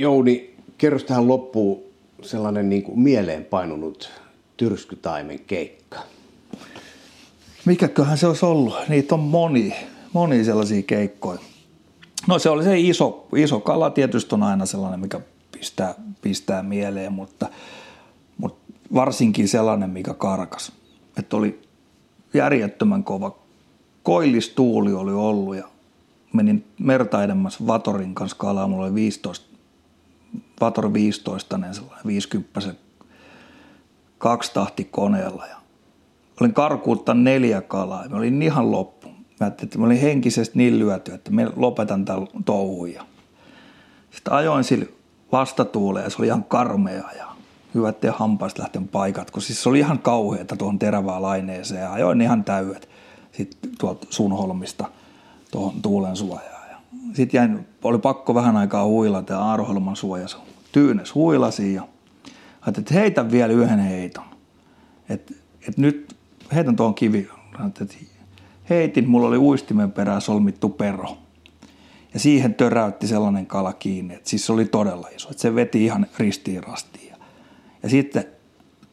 [0.00, 1.82] Jouni, kerro tähän loppuun
[2.22, 4.10] sellainen niin kuin mieleenpainunut
[4.56, 5.98] tyrskytaimen keikka.
[7.64, 8.74] Mikäköhän se olisi ollut?
[8.88, 9.74] Niitä on moni,
[10.12, 11.40] moni sellaisia keikkoja.
[12.28, 15.20] No se oli se iso, iso kala tietysti on aina sellainen, mikä
[15.52, 17.48] pistää, pistää mieleen, mutta,
[18.38, 20.72] mutta varsinkin sellainen, mikä karkas.
[21.18, 21.60] Että oli
[22.34, 23.38] järjettömän kova
[24.02, 25.68] koillistuuli oli ollut ja
[26.32, 27.18] menin merta
[27.66, 28.68] Vatorin kanssa kalaa.
[28.68, 29.49] Mulla oli 15,
[30.60, 32.60] Vator 15, niin sellainen 50
[34.18, 35.56] kaksi tahti koneella ja
[36.40, 38.08] olin karkuutta neljä kalaa.
[38.08, 39.08] Mä olin ihan loppu.
[39.08, 42.88] Mä ajattelin, että mä olin henkisesti niin lyöty, että mä lopetan tämän touhun.
[44.10, 44.88] Sitten ajoin sille
[45.32, 47.26] vastatuuleen ja se oli ihan karmea ja
[47.74, 51.92] hyvä, ettei hampaista lähten paikat, kun siis se oli ihan kauheata tuohon terävään laineeseen ja
[51.92, 52.88] ajoin ihan täydet
[53.32, 54.88] sitten tuolta Sunholmista
[55.50, 56.59] tuohon tuulen suojaan.
[57.12, 60.38] Sitten jäin, oli pakko vähän aikaa huilata ja Aaroholman suojassa.
[60.72, 61.82] Tyynes huilasi ja
[62.60, 64.24] ajattelin, että heitän vielä yhden heiton.
[65.08, 65.34] Että
[65.68, 66.16] et nyt
[66.54, 67.28] heitän tuon kivi.
[67.66, 67.84] Että
[68.70, 71.18] heitin, mulla oli uistimen perään solmittu perho.
[72.14, 75.30] Ja siihen töräytti sellainen kala kiinni, että siis se oli todella iso.
[75.30, 77.08] Että se veti ihan ristiin rastiin.
[77.08, 77.16] Ja,
[77.82, 78.24] ja sitten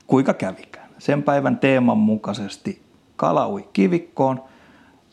[0.07, 0.89] kuinka kävikään.
[0.98, 2.81] Sen päivän teeman mukaisesti
[3.15, 4.44] kala ui kivikkoon,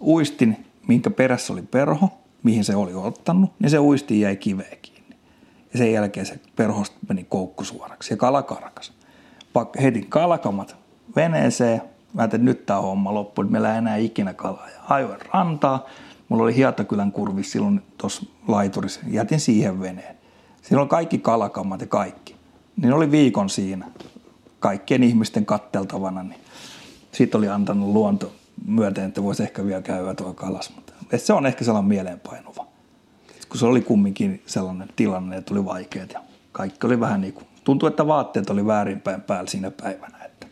[0.00, 2.08] uistin, minkä perässä oli perho,
[2.44, 5.16] mihin se oli ottanut, niin se uisti jäi kiveen kiinni.
[5.72, 8.92] Ja sen jälkeen se perhosta meni koukku suoraksi ja kala karkas.
[9.82, 10.76] Heitin kalakamat
[11.16, 14.68] veneeseen, mä ajattelin, nyt tämä homma loppu, että meillä ei enää ikinä kalaa.
[14.68, 15.86] Ja ajoin rantaa,
[16.28, 20.16] mulla oli Hietakylän kurvi silloin tuossa laiturissa, jätin siihen veneen.
[20.62, 22.36] Siinä oli kaikki kalakamat ja kaikki.
[22.76, 23.86] Niin oli viikon siinä
[24.60, 26.40] kaikkien ihmisten katteltavana, niin
[27.12, 28.32] siitä oli antanut luonto
[28.66, 30.72] myöten, että voisi ehkä vielä käydä tuo kalas.
[31.14, 32.66] Mutta se on ehkä sellainen mieleenpainuva.
[33.48, 36.20] Kun se oli kumminkin sellainen tilanne, että tuli vaikeat ja
[36.52, 40.24] kaikki oli vähän niin kuin, tuntui, että vaatteet oli väärinpäin päällä siinä päivänä.
[40.24, 40.46] Että.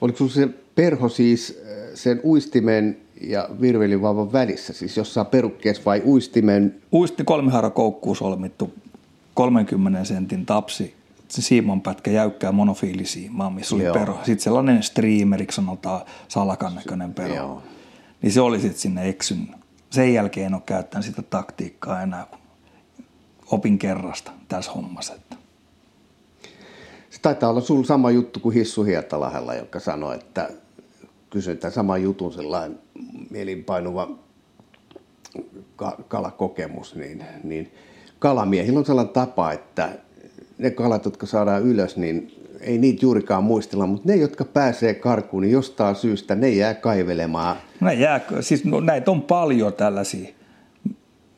[0.00, 6.74] Oliko se perho siis äh, sen uistimen ja virvelivauvan välissä, siis jossain perukkeessa vai uistimen?
[6.92, 8.74] Uisti kolmihara koukkuun solmittu
[9.34, 10.94] 30 sentin tapsi
[11.28, 13.94] se siimonpätkä jäykkää monofiilisiimaa, missä oli Joo.
[13.94, 14.16] perho.
[14.16, 17.34] Sitten sellainen streameriksi sanotaan salakan näköinen perho.
[17.34, 17.62] Joo.
[18.22, 19.54] Niin se oli sitten sinne eksyn.
[19.90, 22.38] Sen jälkeen en ole käyttänyt sitä taktiikkaa enää, kun
[23.50, 25.14] opin kerrasta tässä hommassa.
[25.14, 25.36] Että.
[27.10, 30.50] Se taitaa olla sulla sama juttu kuin Hissu Hietalahella, joka sanoi, että
[31.30, 32.78] kysyin tämän saman jutun sellainen
[33.30, 34.10] mielinpainuva
[36.08, 37.72] kalakokemus, niin, niin
[38.18, 39.98] kalamiehillä on sellainen tapa, että
[40.58, 45.42] ne kalat, jotka saadaan ylös, niin ei niitä juurikaan muistella, mutta ne, jotka pääsee karkuun,
[45.42, 47.56] niin jostain syystä ne jää kaivelemaan.
[47.80, 50.28] Ne jää, siis no, näitä on paljon tällaisia,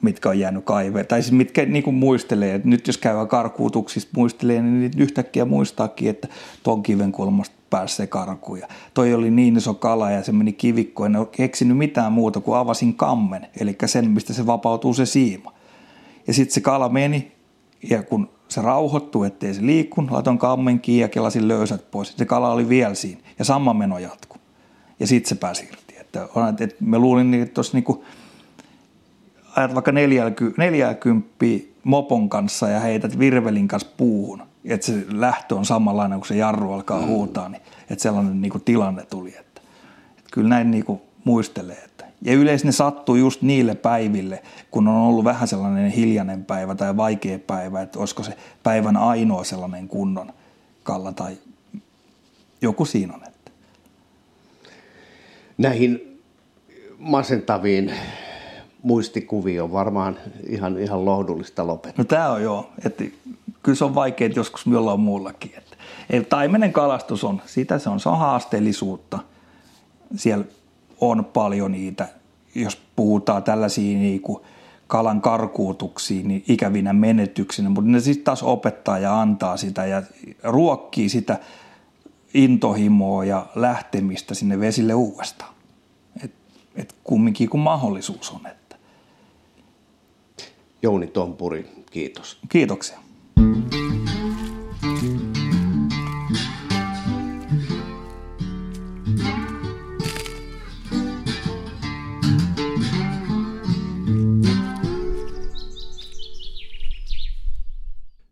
[0.03, 4.11] mitkä on jäänyt kaive, tai siis mitkä niin kuin muistelee, että nyt jos käy karkuutuksista
[4.17, 6.29] muistelee, niin yhtäkkiä muistaakin, että
[6.63, 8.59] ton kiven kulmasta pääsee karkuun.
[8.59, 12.41] Ja toi oli niin iso kala ja se meni kivikkoon, en ole keksinyt mitään muuta
[12.41, 15.53] kuin avasin kammen, eli sen, mistä se vapautuu se siima.
[16.27, 17.33] Ja sitten se kala meni,
[17.91, 22.15] ja kun se rauhoittui, ettei se liikkunut, laitoin kammen kiinni ja kelasin löysät pois.
[22.17, 24.39] Se kala oli vielä siinä ja sama meno jatkui.
[25.01, 25.97] Ja sitten se pääsi irti.
[26.01, 26.29] Että,
[26.61, 28.05] että me luulin, että tuossa niinku,
[29.57, 31.35] ajat vaikka 40
[31.85, 36.73] mopon kanssa ja heität virvelin kanssa puuhun, että se lähtö on samanlainen, kun se jarru
[36.73, 37.07] alkaa mm.
[37.07, 39.29] huutaa, niin että sellainen niinku tilanne tuli.
[39.29, 39.61] Että,
[40.19, 41.88] että kyllä näin niinku muistelee.
[42.23, 46.97] Ja yleensä ne sattuu just niille päiville, kun on ollut vähän sellainen hiljainen päivä tai
[46.97, 50.33] vaikea päivä, että olisiko se päivän ainoa sellainen kunnon
[50.83, 51.37] kalla tai
[52.63, 53.21] joku siinä on.
[53.27, 53.51] Että.
[55.59, 56.21] Näihin
[56.99, 57.93] masentaviin
[58.83, 60.17] muistikuviin on varmaan
[60.49, 61.95] ihan, ihan lohdullista lopettaa.
[61.99, 63.05] No tämä on joo, että
[63.63, 65.53] kyllä se on vaikea joskus jollain muullakin.
[65.57, 65.77] Että,
[66.11, 69.19] että taimenen kalastus on, sitä se on, se on haasteellisuutta.
[70.17, 70.45] Siellä
[71.01, 72.09] on paljon niitä,
[72.55, 74.43] jos puhutaan tällaisia niin kuin
[74.87, 80.03] kalan karkuutuksiin niin ikävinä menetyksinä, mutta ne sitten taas opettaa ja antaa sitä ja
[80.43, 81.39] ruokkii sitä
[82.35, 85.55] intohimoa ja lähtemistä sinne vesille uudestaan.
[86.25, 86.35] Et,
[86.77, 88.47] et kumminkin kun mahdollisuus on.
[88.47, 88.77] Että.
[90.83, 92.39] Jouni Tompuri, kiitos.
[92.49, 92.99] Kiitoksia.